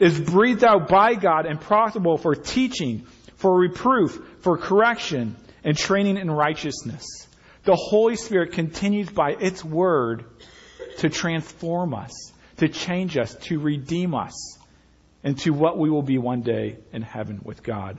is 0.00 0.18
breathed 0.18 0.64
out 0.64 0.88
by 0.88 1.14
God 1.14 1.46
and 1.46 1.60
profitable 1.60 2.18
for 2.18 2.34
teaching, 2.34 3.06
for 3.36 3.56
reproof, 3.56 4.20
for 4.40 4.58
correction, 4.58 5.36
and 5.62 5.76
training 5.76 6.16
in 6.16 6.30
righteousness. 6.30 7.04
The 7.62 7.76
Holy 7.76 8.16
Spirit 8.16 8.52
continues 8.52 9.08
by 9.08 9.30
its 9.30 9.64
Word 9.64 10.24
to 10.98 11.08
transform 11.08 11.94
us 11.94 12.33
to 12.58 12.68
change 12.68 13.16
us, 13.16 13.34
to 13.34 13.58
redeem 13.58 14.14
us 14.14 14.58
into 15.22 15.52
what 15.52 15.78
we 15.78 15.90
will 15.90 16.02
be 16.02 16.18
one 16.18 16.42
day 16.42 16.76
in 16.92 17.02
heaven 17.02 17.40
with 17.42 17.62
God. 17.62 17.98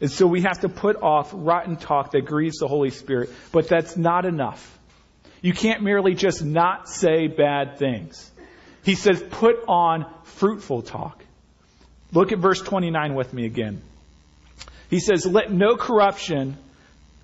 And 0.00 0.10
so 0.10 0.26
we 0.26 0.42
have 0.42 0.60
to 0.60 0.68
put 0.68 0.96
off 1.00 1.30
rotten 1.32 1.76
talk 1.76 2.10
that 2.10 2.26
grieves 2.26 2.58
the 2.58 2.68
Holy 2.68 2.90
Spirit, 2.90 3.30
but 3.52 3.68
that's 3.68 3.96
not 3.96 4.26
enough. 4.26 4.78
You 5.40 5.52
can't 5.52 5.82
merely 5.82 6.14
just 6.14 6.44
not 6.44 6.88
say 6.88 7.28
bad 7.28 7.78
things. 7.78 8.30
He 8.84 8.94
says, 8.94 9.22
put 9.22 9.56
on 9.68 10.06
fruitful 10.24 10.82
talk. 10.82 11.24
Look 12.12 12.32
at 12.32 12.38
verse 12.38 12.60
29 12.60 13.14
with 13.14 13.32
me 13.32 13.46
again. 13.46 13.82
He 14.90 15.00
says, 15.00 15.26
let 15.26 15.50
no 15.50 15.76
corruption, 15.76 16.56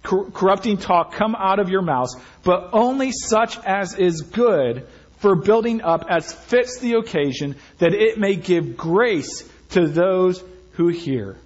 cor- 0.03 0.31
corrupting 0.31 0.79
talk 0.79 1.13
come 1.13 1.35
out 1.37 1.61
of 1.61 1.69
your 1.69 1.83
mouths, 1.83 2.17
but 2.43 2.71
only 2.73 3.13
such 3.13 3.59
as 3.59 3.95
is 3.95 4.23
good 4.23 4.87
for 5.23 5.37
building 5.37 5.81
up 5.83 6.05
as 6.09 6.33
fits 6.33 6.81
the 6.81 6.95
occasion, 6.95 7.55
that 7.79 7.95
it 7.95 8.19
may 8.19 8.35
give 8.35 8.77
grace 8.77 9.49
to 9.71 9.87
those 9.87 10.43
who 10.73 10.89
hear. 10.89 11.37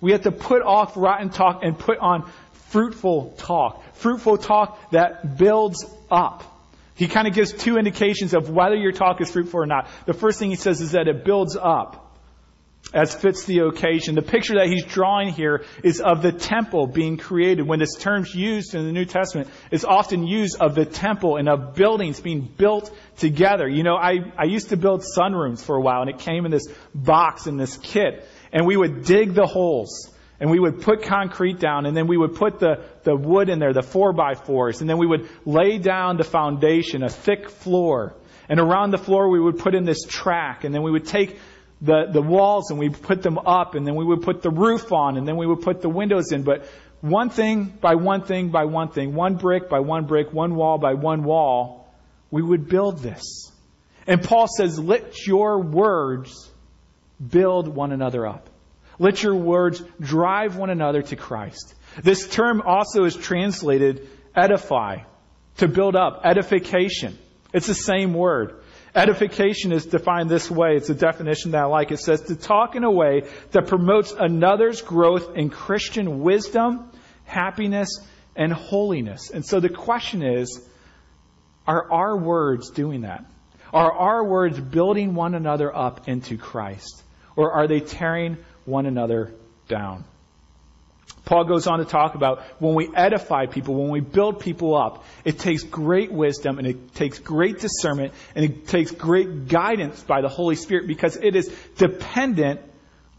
We 0.00 0.10
have 0.12 0.22
to 0.22 0.32
put 0.32 0.62
off 0.62 0.96
rotten 0.96 1.30
talk 1.30 1.60
and 1.62 1.78
put 1.78 1.98
on 1.98 2.28
fruitful 2.70 3.34
talk. 3.38 3.84
Fruitful 3.94 4.38
talk 4.38 4.90
that 4.90 5.38
builds 5.38 5.86
up. 6.10 6.42
He 6.96 7.06
kind 7.06 7.28
of 7.28 7.34
gives 7.34 7.52
two 7.52 7.78
indications 7.78 8.34
of 8.34 8.50
whether 8.50 8.74
your 8.74 8.92
talk 8.92 9.20
is 9.20 9.30
fruitful 9.30 9.60
or 9.60 9.66
not. 9.66 9.88
The 10.06 10.14
first 10.14 10.40
thing 10.40 10.50
he 10.50 10.56
says 10.56 10.80
is 10.80 10.92
that 10.92 11.06
it 11.06 11.24
builds 11.24 11.56
up 11.56 12.05
as 12.94 13.14
fits 13.14 13.44
the 13.44 13.60
occasion. 13.60 14.14
The 14.14 14.22
picture 14.22 14.54
that 14.54 14.68
he's 14.68 14.84
drawing 14.84 15.32
here 15.32 15.64
is 15.82 16.00
of 16.00 16.22
the 16.22 16.32
temple 16.32 16.86
being 16.86 17.16
created. 17.16 17.66
When 17.66 17.78
this 17.78 17.94
term's 17.94 18.34
used 18.34 18.74
in 18.74 18.84
the 18.84 18.92
New 18.92 19.04
Testament, 19.04 19.48
it's 19.70 19.84
often 19.84 20.26
used 20.26 20.56
of 20.60 20.74
the 20.74 20.84
temple 20.84 21.36
and 21.36 21.48
of 21.48 21.74
buildings 21.74 22.20
being 22.20 22.42
built 22.42 22.94
together. 23.18 23.68
You 23.68 23.82
know, 23.82 23.96
I, 23.96 24.32
I 24.38 24.44
used 24.44 24.68
to 24.70 24.76
build 24.76 25.02
sunrooms 25.02 25.64
for 25.64 25.76
a 25.76 25.80
while, 25.80 26.02
and 26.02 26.10
it 26.10 26.20
came 26.20 26.44
in 26.44 26.50
this 26.50 26.68
box, 26.94 27.46
in 27.46 27.56
this 27.56 27.76
kit, 27.76 28.26
and 28.52 28.66
we 28.66 28.76
would 28.76 29.04
dig 29.04 29.34
the 29.34 29.46
holes. 29.46 30.12
And 30.38 30.50
we 30.50 30.60
would 30.60 30.82
put 30.82 31.02
concrete 31.02 31.58
down, 31.58 31.86
and 31.86 31.96
then 31.96 32.06
we 32.06 32.18
would 32.18 32.34
put 32.34 32.58
the, 32.58 32.84
the 33.04 33.16
wood 33.16 33.48
in 33.48 33.58
there, 33.58 33.72
the 33.72 33.82
four 33.82 34.12
by 34.12 34.34
fours, 34.34 34.82
and 34.82 34.88
then 34.88 34.98
we 34.98 35.06
would 35.06 35.30
lay 35.46 35.78
down 35.78 36.18
the 36.18 36.24
foundation, 36.24 37.02
a 37.02 37.08
thick 37.08 37.48
floor. 37.48 38.14
And 38.46 38.60
around 38.60 38.90
the 38.90 38.98
floor, 38.98 39.30
we 39.30 39.40
would 39.40 39.58
put 39.58 39.74
in 39.74 39.84
this 39.84 40.04
track, 40.06 40.64
and 40.64 40.74
then 40.74 40.82
we 40.82 40.90
would 40.90 41.06
take 41.06 41.38
the, 41.80 42.06
the 42.10 42.22
walls 42.22 42.70
and 42.70 42.78
we 42.78 42.88
put 42.88 43.22
them 43.22 43.38
up 43.38 43.74
and 43.74 43.86
then 43.86 43.94
we 43.94 44.04
would 44.04 44.22
put 44.22 44.42
the 44.42 44.50
roof 44.50 44.92
on 44.92 45.16
and 45.16 45.26
then 45.28 45.36
we 45.36 45.46
would 45.46 45.60
put 45.60 45.82
the 45.82 45.88
windows 45.88 46.32
in. 46.32 46.42
But 46.42 46.66
one 47.00 47.30
thing 47.30 47.64
by 47.64 47.94
one 47.94 48.22
thing 48.22 48.48
by 48.48 48.64
one 48.64 48.88
thing, 48.88 49.14
one 49.14 49.36
brick 49.36 49.68
by 49.68 49.80
one 49.80 50.06
brick, 50.06 50.32
one 50.32 50.54
wall 50.54 50.78
by 50.78 50.94
one 50.94 51.22
wall, 51.24 51.92
we 52.30 52.42
would 52.42 52.68
build 52.68 52.98
this. 53.00 53.52
And 54.06 54.22
Paul 54.22 54.46
says, 54.48 54.78
let 54.78 55.26
your 55.26 55.60
words 55.60 56.50
build 57.24 57.68
one 57.68 57.92
another 57.92 58.26
up. 58.26 58.48
Let 58.98 59.22
your 59.22 59.34
words 59.34 59.82
drive 60.00 60.56
one 60.56 60.70
another 60.70 61.02
to 61.02 61.16
Christ. 61.16 61.74
This 62.02 62.26
term 62.28 62.62
also 62.62 63.04
is 63.04 63.14
translated 63.14 64.08
edify, 64.34 64.98
to 65.58 65.68
build 65.68 65.96
up, 65.96 66.22
edification. 66.24 67.18
It's 67.52 67.66
the 67.66 67.74
same 67.74 68.12
word. 68.12 68.62
Edification 68.96 69.72
is 69.72 69.84
defined 69.84 70.30
this 70.30 70.50
way. 70.50 70.74
It's 70.76 70.88
a 70.88 70.94
definition 70.94 71.50
that 71.50 71.64
I 71.64 71.66
like. 71.66 71.92
It 71.92 71.98
says 71.98 72.22
to 72.22 72.34
talk 72.34 72.76
in 72.76 72.82
a 72.82 72.90
way 72.90 73.24
that 73.50 73.66
promotes 73.66 74.12
another's 74.18 74.80
growth 74.80 75.36
in 75.36 75.50
Christian 75.50 76.20
wisdom, 76.20 76.90
happiness, 77.26 77.90
and 78.34 78.50
holiness. 78.50 79.30
And 79.30 79.44
so 79.44 79.60
the 79.60 79.68
question 79.68 80.22
is, 80.22 80.66
are 81.66 81.92
our 81.92 82.16
words 82.16 82.70
doing 82.70 83.02
that? 83.02 83.26
Are 83.70 83.92
our 83.92 84.24
words 84.24 84.58
building 84.58 85.14
one 85.14 85.34
another 85.34 85.74
up 85.76 86.08
into 86.08 86.38
Christ? 86.38 87.02
Or 87.36 87.52
are 87.52 87.68
they 87.68 87.80
tearing 87.80 88.38
one 88.64 88.86
another 88.86 89.34
down? 89.68 90.04
Paul 91.26 91.44
goes 91.44 91.66
on 91.66 91.80
to 91.80 91.84
talk 91.84 92.14
about 92.14 92.40
when 92.60 92.74
we 92.74 92.88
edify 92.94 93.46
people, 93.46 93.74
when 93.74 93.90
we 93.90 93.98
build 93.98 94.38
people 94.38 94.76
up, 94.76 95.04
it 95.24 95.40
takes 95.40 95.64
great 95.64 96.12
wisdom 96.12 96.58
and 96.58 96.68
it 96.68 96.94
takes 96.94 97.18
great 97.18 97.58
discernment 97.58 98.14
and 98.36 98.44
it 98.44 98.68
takes 98.68 98.92
great 98.92 99.48
guidance 99.48 100.00
by 100.04 100.20
the 100.20 100.28
Holy 100.28 100.54
Spirit 100.54 100.86
because 100.86 101.16
it 101.16 101.34
is 101.34 101.52
dependent 101.76 102.60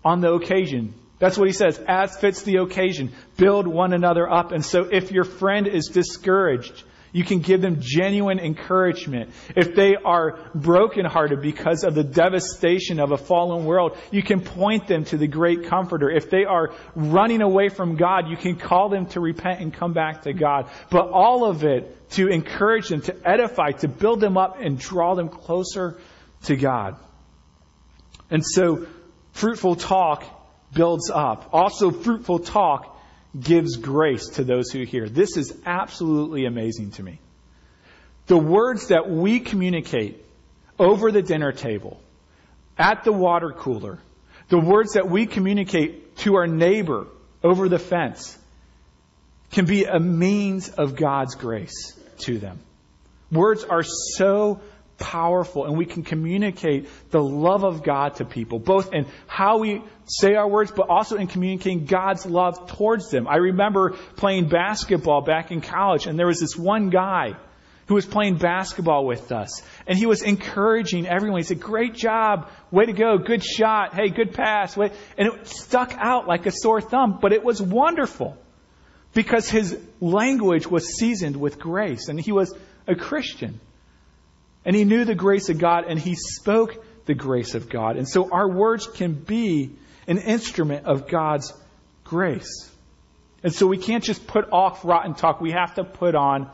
on 0.06 0.22
the 0.22 0.32
occasion. 0.32 0.94
That's 1.20 1.38
what 1.38 1.48
he 1.48 1.54
says, 1.54 1.84
as 1.86 2.18
fits 2.18 2.44
the 2.44 2.58
occasion. 2.58 3.12
Build 3.36 3.68
one 3.68 3.92
another 3.92 4.32
up. 4.32 4.54
And 4.54 4.64
so 4.64 4.84
if 4.84 5.12
your 5.12 5.26
friend 5.26 5.68
is 5.68 5.88
discouraged, 5.88 6.84
you 7.12 7.24
can 7.24 7.40
give 7.40 7.62
them 7.62 7.78
genuine 7.80 8.40
encouragement. 8.40 9.32
If 9.56 9.76
they 9.76 9.96
are 9.96 10.40
brokenhearted 10.54 11.42
because 11.42 11.84
of 11.84 11.96
the 11.96 12.04
devastation 12.04 13.00
of 13.00 13.12
a 13.12 13.18
fallen 13.18 13.66
world, 13.66 13.98
you 14.12 14.24
can 14.24 14.42
point 14.42 14.88
them 14.88 15.06
to 15.06 15.18
the 15.18 15.28
great 15.28 15.66
comforter. 15.66 16.10
If 16.10 16.30
they 16.30 16.46
are 16.46 16.74
running 16.96 17.42
away 17.42 17.70
from 17.70 17.96
God, 17.96 18.30
you 18.30 18.38
can 18.38 18.56
call 18.56 18.90
them 18.90 19.08
to 19.08 19.20
repent 19.20 19.62
and 19.62 19.74
come 19.74 19.94
back 19.94 20.24
to 20.24 20.34
God. 20.34 20.70
But 20.90 21.10
all 21.10 21.46
of 21.46 21.64
it 21.64 22.10
to 22.12 22.28
encourage 22.28 22.90
them, 22.90 23.02
to 23.02 23.16
edify, 23.28 23.72
to 23.72 23.88
build 23.88 24.20
them 24.20 24.38
up 24.38 24.58
and 24.60 24.80
draw 24.80 25.16
them 25.16 25.30
closer 25.30 26.00
to 26.44 26.56
God. 26.56 26.98
And 28.30 28.46
so, 28.46 28.88
fruitful 29.32 29.76
talk 29.76 30.24
builds 30.74 31.10
up. 31.10 31.50
Also, 31.54 31.92
fruitful 31.92 32.40
talk 32.40 32.97
gives 33.40 33.78
grace 33.78 34.30
to 34.30 34.44
those 34.44 34.72
who 34.72 34.84
hear. 34.84 35.10
This 35.10 35.38
is 35.38 35.54
absolutely 35.66 36.46
amazing 36.46 36.92
to 36.92 37.04
me. 37.04 37.20
The 38.28 38.38
words 38.38 38.88
that 38.88 39.10
we 39.10 39.40
communicate 39.40 40.24
over 40.80 41.12
the 41.12 41.22
dinner 41.22 41.52
table, 41.52 42.00
at 42.78 43.04
the 43.04 43.12
water 43.12 43.52
cooler, 43.52 44.00
the 44.50 44.60
words 44.60 44.94
that 44.94 45.10
we 45.10 45.26
communicate 45.26 46.18
to 46.18 46.36
our 46.36 46.48
neighbor 46.48 47.08
over 47.44 47.70
the 47.70 47.80
fence 47.80 48.38
can 49.52 49.66
be 49.66 49.86
a 49.86 50.00
means 50.00 50.70
of 50.70 50.96
God's 50.96 51.36
grace 51.36 51.98
to 52.20 52.38
them. 52.38 52.60
Words 53.32 53.64
are 53.64 53.84
so 53.84 54.62
powerful 54.98 55.66
and 55.66 55.78
we 55.78 55.86
can 55.86 56.04
communicate 56.04 56.90
the 57.12 57.22
love 57.22 57.64
of 57.64 57.84
God 57.84 58.16
to 58.16 58.26
people, 58.26 58.60
both 58.60 58.94
in 58.94 59.06
how 59.28 59.60
we 59.60 59.82
say 60.06 60.36
our 60.36 60.48
words, 60.48 60.72
but 60.72 60.90
also 60.90 61.18
in 61.18 61.28
communicating 61.28 61.86
God's 61.86 62.26
love 62.26 62.68
towards 62.68 63.10
them. 63.10 63.28
I 63.28 63.38
remember 63.38 63.92
playing 64.16 64.50
basketball 64.50 65.22
back 65.22 65.52
in 65.52 65.62
college 65.62 66.08
and 66.08 66.18
there 66.18 66.28
was 66.28 66.40
this 66.40 66.56
one 66.56 66.90
guy 66.90 67.36
who 67.88 67.96
was 67.96 68.06
playing 68.06 68.38
basketball 68.38 69.06
with 69.06 69.32
us 69.32 69.62
and 69.86 69.98
he 69.98 70.06
was 70.06 70.22
encouraging 70.22 71.08
everyone. 71.08 71.40
He 71.40 71.44
said, 71.44 71.60
great 71.60 71.94
job. 71.94 72.50
Way 72.72 72.86
to 72.86 72.94
go. 72.94 73.18
Good 73.18 73.44
shot. 73.44 73.94
Hey, 73.94 74.10
good 74.10 74.34
pass. 74.34 74.76
And 74.76 74.92
it 75.18 75.48
stuck 75.48 75.94
out 75.98 76.28
like 76.28 76.46
a 76.46 76.52
sore 76.52 76.82
thumb, 76.82 77.20
but 77.22 77.32
it 77.32 77.44
was 77.44 77.62
wonderful 77.62 78.38
because 79.14 79.50
his 79.50 79.78
language 80.02 80.68
was 80.68 80.98
seasoned 80.98 81.38
with 81.38 81.60
grace 81.60 82.10
and 82.10 82.20
he 82.20 82.32
was 82.32 82.54
a 82.88 82.96
Christian. 82.96 83.60
And 84.68 84.76
he 84.76 84.84
knew 84.84 85.06
the 85.06 85.16
grace 85.16 85.48
of 85.48 85.60
God 85.60 85.86
and 85.88 85.98
he 85.98 86.14
spoke 86.14 86.84
the 87.06 87.14
grace 87.16 87.56
of 87.56 87.70
God. 87.70 87.96
And 87.96 88.08
so 88.08 88.30
our 88.30 88.50
words 88.52 88.86
can 88.86 89.14
be 89.14 89.72
an 90.08 90.18
instrument 90.18 90.86
of 90.86 91.08
God's 91.08 91.54
grace. 92.04 92.70
And 93.44 93.54
so 93.54 93.66
we 93.66 93.78
can't 93.78 94.04
just 94.04 94.28
put 94.28 94.52
off 94.52 94.84
rotten 94.84 95.16
talk. 95.16 95.40
We 95.40 95.52
have 95.52 95.76
to 95.76 95.86
put 95.86 96.16
on 96.16 96.52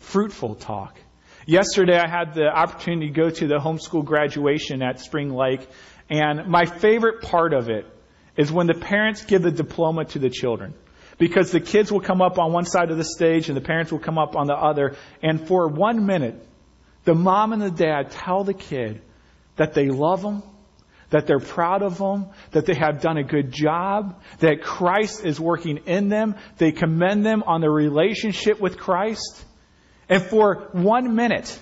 fruitful 0.00 0.56
talk. 0.56 0.98
Yesterday 1.46 1.96
I 1.96 2.08
had 2.08 2.34
the 2.34 2.48
opportunity 2.48 3.06
to 3.08 3.12
go 3.12 3.30
to 3.30 3.46
the 3.46 3.58
homeschool 3.58 4.04
graduation 4.04 4.82
at 4.82 4.98
Spring 4.98 5.32
Lake. 5.32 5.68
And 6.10 6.48
my 6.48 6.64
favorite 6.64 7.22
part 7.22 7.54
of 7.54 7.68
it 7.68 7.86
is 8.36 8.50
when 8.50 8.66
the 8.66 8.74
parents 8.74 9.24
give 9.24 9.42
the 9.42 9.52
diploma 9.52 10.06
to 10.06 10.18
the 10.18 10.30
children. 10.30 10.74
Because 11.16 11.52
the 11.52 11.60
kids 11.60 11.92
will 11.92 12.00
come 12.00 12.20
up 12.20 12.40
on 12.40 12.52
one 12.52 12.64
side 12.64 12.90
of 12.90 12.96
the 12.96 13.04
stage 13.04 13.48
and 13.48 13.56
the 13.56 13.62
parents 13.62 13.92
will 13.92 14.00
come 14.00 14.18
up 14.18 14.34
on 14.34 14.48
the 14.48 14.56
other. 14.56 14.96
And 15.22 15.46
for 15.46 15.68
one 15.68 16.06
minute, 16.06 16.44
the 17.04 17.14
mom 17.14 17.52
and 17.52 17.62
the 17.62 17.70
dad 17.70 18.10
tell 18.10 18.44
the 18.44 18.54
kid 18.54 19.02
that 19.56 19.74
they 19.74 19.88
love 19.88 20.22
them, 20.22 20.42
that 21.10 21.26
they're 21.26 21.40
proud 21.40 21.82
of 21.82 21.98
them, 21.98 22.26
that 22.52 22.64
they 22.64 22.74
have 22.74 23.00
done 23.00 23.18
a 23.18 23.24
good 23.24 23.52
job, 23.52 24.20
that 24.38 24.62
Christ 24.62 25.24
is 25.24 25.38
working 25.38 25.78
in 25.86 26.08
them. 26.08 26.36
They 26.58 26.72
commend 26.72 27.24
them 27.26 27.42
on 27.42 27.60
their 27.60 27.70
relationship 27.70 28.60
with 28.60 28.78
Christ. 28.78 29.44
And 30.08 30.22
for 30.22 30.68
one 30.72 31.14
minute, 31.14 31.58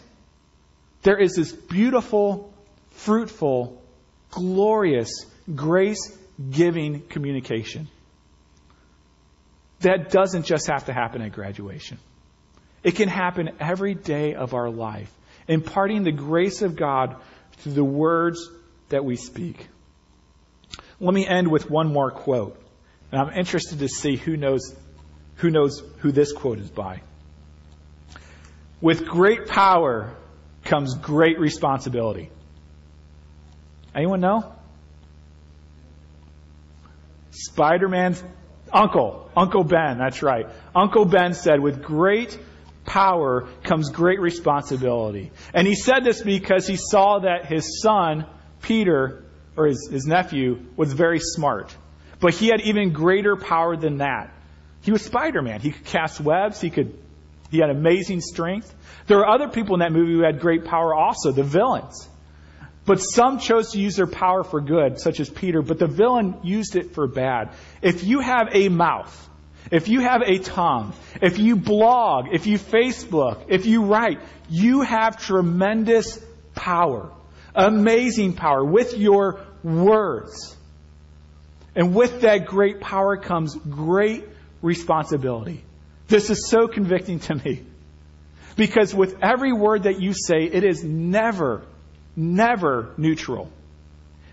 there 1.03 1.19
is 1.19 1.35
this 1.35 1.53
beautiful, 1.53 2.53
fruitful, 2.91 3.83
glorious, 4.31 5.27
grace 5.55 6.17
giving 6.51 7.01
communication. 7.03 7.89
That 9.81 10.11
doesn't 10.11 10.45
just 10.45 10.67
have 10.69 10.87
to 10.87 10.93
happen 10.93 11.23
at 11.23 11.33
graduation. 11.33 11.99
It 12.83 12.93
can 12.93 13.09
happen 13.09 13.51
every 13.59 13.95
day 13.95 14.35
of 14.35 14.55
our 14.55 14.71
life 14.71 15.11
imparting 15.51 16.05
the 16.05 16.13
grace 16.13 16.63
of 16.63 16.77
God 16.77 17.17
through 17.59 17.73
the 17.73 17.85
words 17.85 18.49
that 18.89 19.05
we 19.05 19.17
speak. 19.17 19.69
Let 21.01 21.13
me 21.13 21.27
end 21.27 21.51
with 21.51 21.69
one 21.69 21.93
more 21.93 22.11
quote. 22.11 22.57
And 23.11 23.21
I'm 23.21 23.37
interested 23.37 23.81
to 23.81 23.89
see 23.89 24.17
who 24.17 24.37
knows 24.37 24.75
who 25.37 25.51
knows 25.51 25.83
who 25.99 26.13
this 26.13 26.33
quote 26.33 26.59
is 26.59 26.71
by. 26.71 27.03
With 28.81 29.07
great 29.07 29.47
power 29.47 30.15
comes 30.65 30.95
great 30.97 31.41
responsibility. 31.41 32.31
Anyone 33.95 34.21
know? 34.21 34.55
Spider 37.31 37.89
Man's 37.89 38.23
uncle, 38.73 39.31
Uncle 39.37 39.65
Ben, 39.65 39.99
that's 39.99 40.23
right. 40.23 40.47
Uncle 40.75 41.07
Ben 41.07 41.33
said, 41.35 41.61
with 41.61 41.83
great 41.83 42.39
power 42.91 43.47
comes 43.63 43.89
great 43.91 44.21
responsibility. 44.21 45.31
And 45.55 45.67
he 45.67 45.77
said 45.77 46.01
this 46.03 46.23
because 46.23 46.67
he 46.67 46.75
saw 46.77 47.21
that 47.21 47.47
his 47.47 47.81
son, 47.81 48.27
Peter, 48.63 49.23
or 49.57 49.67
his, 49.67 49.89
his 49.91 50.07
nephew, 50.07 50.59
was 50.77 50.93
very 50.93 51.21
smart. 51.21 51.75
But 52.19 52.35
he 52.35 52.49
had 52.49 52.61
even 52.63 52.93
greater 52.93 53.37
power 53.37 53.77
than 53.77 53.99
that. 53.99 54.35
He 54.83 54.91
was 54.91 55.03
Spider 55.03 55.41
Man. 55.41 55.61
He 55.61 55.71
could 55.71 55.85
cast 55.85 56.21
webs, 56.21 56.61
he 56.61 56.71
could 56.71 56.99
he 57.51 57.59
had 57.59 57.71
amazing 57.71 58.21
strength. 58.21 58.73
There 59.07 59.19
were 59.19 59.29
other 59.29 59.49
people 59.49 59.75
in 59.75 59.81
that 59.81 59.93
movie 59.93 60.13
who 60.13 60.23
had 60.23 60.41
great 60.41 60.65
power 60.65 60.95
also, 60.95 61.33
the 61.33 61.43
villains. 61.43 62.09
But 62.87 62.99
some 62.99 63.39
chose 63.39 63.73
to 63.73 63.81
use 63.81 63.97
their 63.97 64.07
power 64.07 64.45
for 64.45 64.61
good, 64.61 65.01
such 65.01 65.21
as 65.21 65.29
Peter, 65.29 65.61
but 65.61 65.79
the 65.79 65.89
villain 65.89 66.37
used 66.43 66.77
it 66.77 66.95
for 66.95 67.07
bad. 67.07 67.51
If 67.83 68.05
you 68.05 68.21
have 68.21 68.49
a 68.53 68.69
mouth, 68.69 69.30
if 69.71 69.89
you 69.89 70.01
have 70.01 70.23
a 70.23 70.39
tongue, 70.39 70.93
if 71.23 71.39
you 71.39 71.57
blog, 71.57 72.29
if 72.33 72.47
you 72.47 72.59
Facebook, 72.59 73.45
if 73.49 73.67
you 73.67 73.85
write, 73.85 74.19
you 74.49 74.83
have 74.83 75.19
tremendous 75.19 76.19
power, 76.55 77.11
amazing 77.55 78.35
power 78.35 78.65
with 78.65 78.97
your 78.97 79.41
words. 79.63 80.57
And 81.77 81.95
with 81.95 82.23
that 82.23 82.47
great 82.47 82.81
power 82.81 83.17
comes 83.17 83.55
great 83.55 84.25
responsibility. 84.61 85.65
This 86.09 86.31
is 86.31 86.49
so 86.49 86.67
convicting 86.67 87.21
to 87.21 87.35
me. 87.37 87.63
Because 88.57 88.93
with 88.93 89.23
every 89.23 89.53
word 89.53 89.85
that 89.85 90.01
you 90.01 90.13
say, 90.13 90.43
it 90.43 90.65
is 90.65 90.83
never, 90.83 91.63
never 92.17 92.93
neutral. 92.97 93.49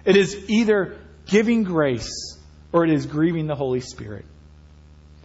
It 0.04 0.16
is 0.18 0.50
either 0.50 0.98
giving 1.28 1.64
grace 1.64 2.38
or 2.72 2.84
it 2.84 2.90
is 2.90 3.06
grieving 3.06 3.46
the 3.48 3.56
Holy 3.56 3.82
Spirit. 3.82 4.26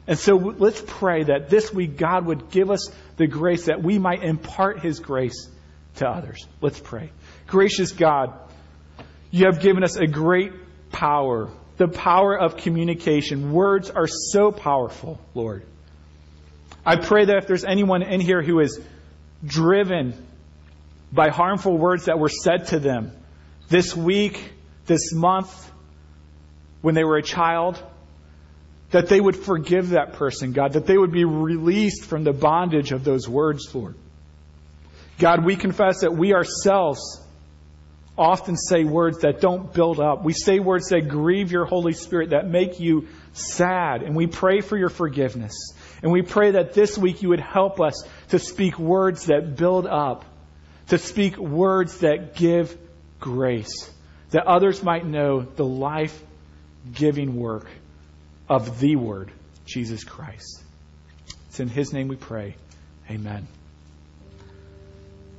And 0.07 0.19
so 0.19 0.35
let's 0.35 0.83
pray 0.85 1.25
that 1.25 1.49
this 1.49 1.73
week 1.73 1.97
God 1.97 2.27
would 2.27 2.51
give 2.51 2.71
us 2.71 2.91
the 3.17 3.27
grace 3.27 3.67
that 3.67 3.83
we 3.83 3.99
might 3.99 4.25
impart 4.25 4.81
His 4.81 4.99
grace 5.01 5.49
to 5.97 6.09
others. 6.09 6.47
Let's 6.61 6.81
pray. 6.81 7.11
Gracious 7.47 7.93
God, 7.93 8.33
you 9.31 9.47
have 9.47 9.61
given 9.61 9.85
us 9.85 9.97
a 9.97 10.07
great 10.07 10.53
power, 10.91 11.51
the 11.77 11.88
power 11.88 12.37
of 12.37 12.57
communication. 12.57 13.53
Words 13.53 13.91
are 13.91 14.09
so 14.09 14.51
powerful, 14.51 15.21
Lord. 15.35 15.65
I 16.85 16.97
pray 16.97 17.27
that 17.27 17.37
if 17.37 17.47
there's 17.47 17.65
anyone 17.65 18.03
in 18.03 18.21
here 18.21 18.43
who 18.43 18.59
is 18.61 18.81
driven 19.45 20.15
by 21.12 21.29
harmful 21.29 21.77
words 21.77 22.07
that 22.07 22.19
were 22.19 22.29
said 22.29 22.69
to 22.69 22.81
them 22.81 23.12
this 23.69 23.97
week, 23.97 24.53
this 24.87 25.12
month, 25.12 25.71
when 26.81 26.95
they 26.95 27.05
were 27.05 27.17
a 27.17 27.23
child, 27.23 27.81
that 28.93 29.09
they 29.09 29.21
would 29.21 29.37
forgive 29.37 29.91
that 29.91 30.13
person, 30.15 30.53
God, 30.53 30.75
that 30.75 30.87
they 30.87 30.97
would 30.97 31.13
be 31.13 31.25
released 31.25 32.05
from 32.05 32.25
the 32.25 32.33
bondage 32.33 32.93
of 32.93 33.05
those 33.05 33.29
words, 33.29 33.75
Lord. 33.75 33.97
God, 35.19 35.45
we 35.45 35.57
confess 35.57 36.01
that 36.01 36.15
we 36.15 36.35
ourselves 36.35 37.21
often 38.17 38.57
say 38.57 38.85
words 38.85 39.21
that 39.21 39.41
don't 39.41 39.73
build 39.73 39.99
up. 39.99 40.23
We 40.23 40.35
say 40.35 40.59
words 40.59 40.89
that 40.91 41.09
grieve 41.09 41.51
your 41.51 41.65
Holy 41.65 41.95
Spirit, 41.95 42.31
that 42.31 42.47
make 42.47 42.81
you 42.81 43.09
sad. 43.33 44.03
And 44.03 44.15
we 44.15 44.27
pray 44.27 44.61
for 44.61 44.77
your 44.77 44.91
forgiveness. 44.91 45.55
And 46.03 46.13
we 46.13 46.21
pray 46.21 46.53
that 46.53 46.75
this 46.75 46.99
week 46.99 47.23
you 47.23 47.31
would 47.31 47.41
help 47.41 47.81
us 47.81 48.05
to 48.29 48.39
speak 48.39 48.79
words 48.79 49.27
that 49.27 49.57
build 49.57 49.87
up, 49.87 50.27
to 50.89 50.99
speak 50.99 51.39
words 51.39 51.99
that 51.99 52.35
give 52.35 52.77
grace, 53.21 53.91
that 54.33 54.47
others 54.47 54.83
might 54.83 55.07
know 55.07 55.41
the 55.41 55.65
life 55.65 56.23
giving 56.93 57.37
work 57.37 57.67
of 58.53 58.79
the 58.81 58.97
Word, 58.97 59.33
Jesus 59.65 60.05
Christ. 60.05 60.62
It's 61.49 61.59
in 61.59 61.69
His 61.69 61.95
name 61.95 62.09
we 62.09 62.17
pray. 62.17 62.55
Amen. 63.11 63.49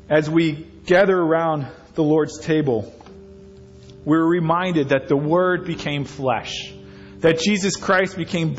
As 0.10 0.28
we 0.28 0.54
gather 0.88 1.16
around 1.16 1.68
the 1.94 2.02
Lord's 2.02 2.40
table, 2.40 2.92
we're 4.04 4.26
reminded 4.26 4.90
that 4.90 5.10
the 5.10 5.16
Word 5.16 5.68
became 5.68 6.06
flesh, 6.06 6.74
that 7.20 7.38
Jesus 7.38 7.76
Christ 7.76 8.18
became 8.18 8.56